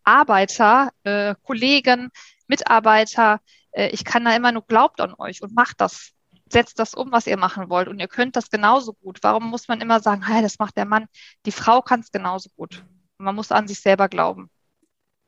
Arbeiter, 0.03 0.89
äh, 1.03 1.35
Kollegen, 1.43 2.09
Mitarbeiter, 2.47 3.39
äh, 3.73 3.89
ich 3.89 4.05
kann 4.05 4.25
da 4.25 4.35
immer 4.35 4.51
nur 4.51 4.65
glaubt 4.65 5.01
an 5.01 5.13
euch 5.17 5.41
und 5.41 5.53
macht 5.53 5.81
das. 5.81 6.11
Setzt 6.51 6.77
das 6.77 6.93
um, 6.93 7.11
was 7.11 7.25
ihr 7.25 7.37
machen 7.37 7.69
wollt. 7.69 7.87
Und 7.87 7.99
ihr 7.99 8.07
könnt 8.07 8.35
das 8.35 8.49
genauso 8.49 8.93
gut. 8.93 9.19
Warum 9.21 9.49
muss 9.49 9.67
man 9.67 9.81
immer 9.81 9.99
sagen, 9.99 10.27
hey, 10.27 10.41
das 10.41 10.59
macht 10.59 10.77
der 10.77 10.85
Mann? 10.85 11.07
Die 11.45 11.51
Frau 11.51 11.81
kann 11.81 12.01
es 12.01 12.11
genauso 12.11 12.49
gut. 12.55 12.83
man 13.17 13.35
muss 13.35 13.51
an 13.51 13.67
sich 13.67 13.79
selber 13.79 14.07
glauben. 14.07 14.49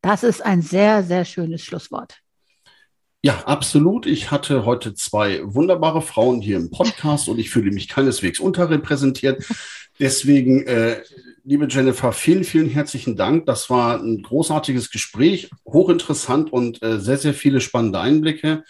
Das 0.01 0.23
ist 0.23 0.43
ein 0.43 0.61
sehr, 0.61 1.03
sehr 1.03 1.25
schönes 1.25 1.63
Schlusswort. 1.63 2.19
Ja, 3.23 3.43
absolut. 3.45 4.05
Ich 4.05 4.29
hatte 4.29 4.65
heute 4.65 4.93
zwei 4.93 5.41
wunderbare 5.43 6.03
Frauen 6.03 6.41
hier 6.41 6.57
im 6.57 6.69
Podcast 6.69 7.27
und 7.27 7.39
ich 7.39 7.49
fühle 7.49 7.71
mich 7.71 7.87
keineswegs 7.87 8.39
unterrepräsentiert. 8.39 9.43
Deswegen, 9.99 10.65
äh, 10.67 11.01
liebe 11.43 11.67
Jennifer, 11.69 12.11
vielen, 12.11 12.43
vielen 12.43 12.69
herzlichen 12.69 13.15
Dank. 13.15 13.45
Das 13.45 13.69
war 13.69 13.99
ein 14.01 14.21
großartiges 14.21 14.91
Gespräch, 14.91 15.49
hochinteressant 15.65 16.51
und 16.51 16.81
äh, 16.83 16.99
sehr, 16.99 17.17
sehr 17.17 17.33
viele 17.33 17.61
spannende 17.61 17.99
Einblicke. 17.99 18.63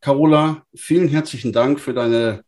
Carola, 0.00 0.64
vielen 0.74 1.08
herzlichen 1.08 1.52
Dank 1.52 1.80
für 1.80 1.92
deine 1.92 2.44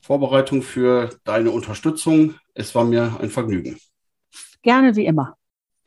Vorbereitung, 0.00 0.62
für 0.62 1.10
deine 1.24 1.50
Unterstützung. 1.50 2.34
Es 2.54 2.74
war 2.74 2.84
mir 2.84 3.18
ein 3.20 3.30
Vergnügen. 3.30 3.78
Gerne 4.62 4.94
wie 4.96 5.06
immer. 5.06 5.36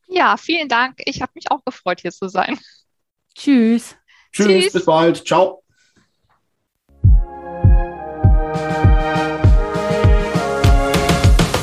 Ja, 0.07 0.37
vielen 0.37 0.69
Dank. 0.69 0.99
Ich 1.05 1.21
habe 1.21 1.31
mich 1.35 1.49
auch 1.49 1.63
gefreut, 1.65 2.01
hier 2.01 2.11
zu 2.11 2.27
sein. 2.27 2.57
Tschüss. 3.35 3.95
Tschüss, 4.31 4.47
Tschüss. 4.47 4.73
bis 4.73 4.85
bald. 4.85 5.25
Ciao. 5.25 5.62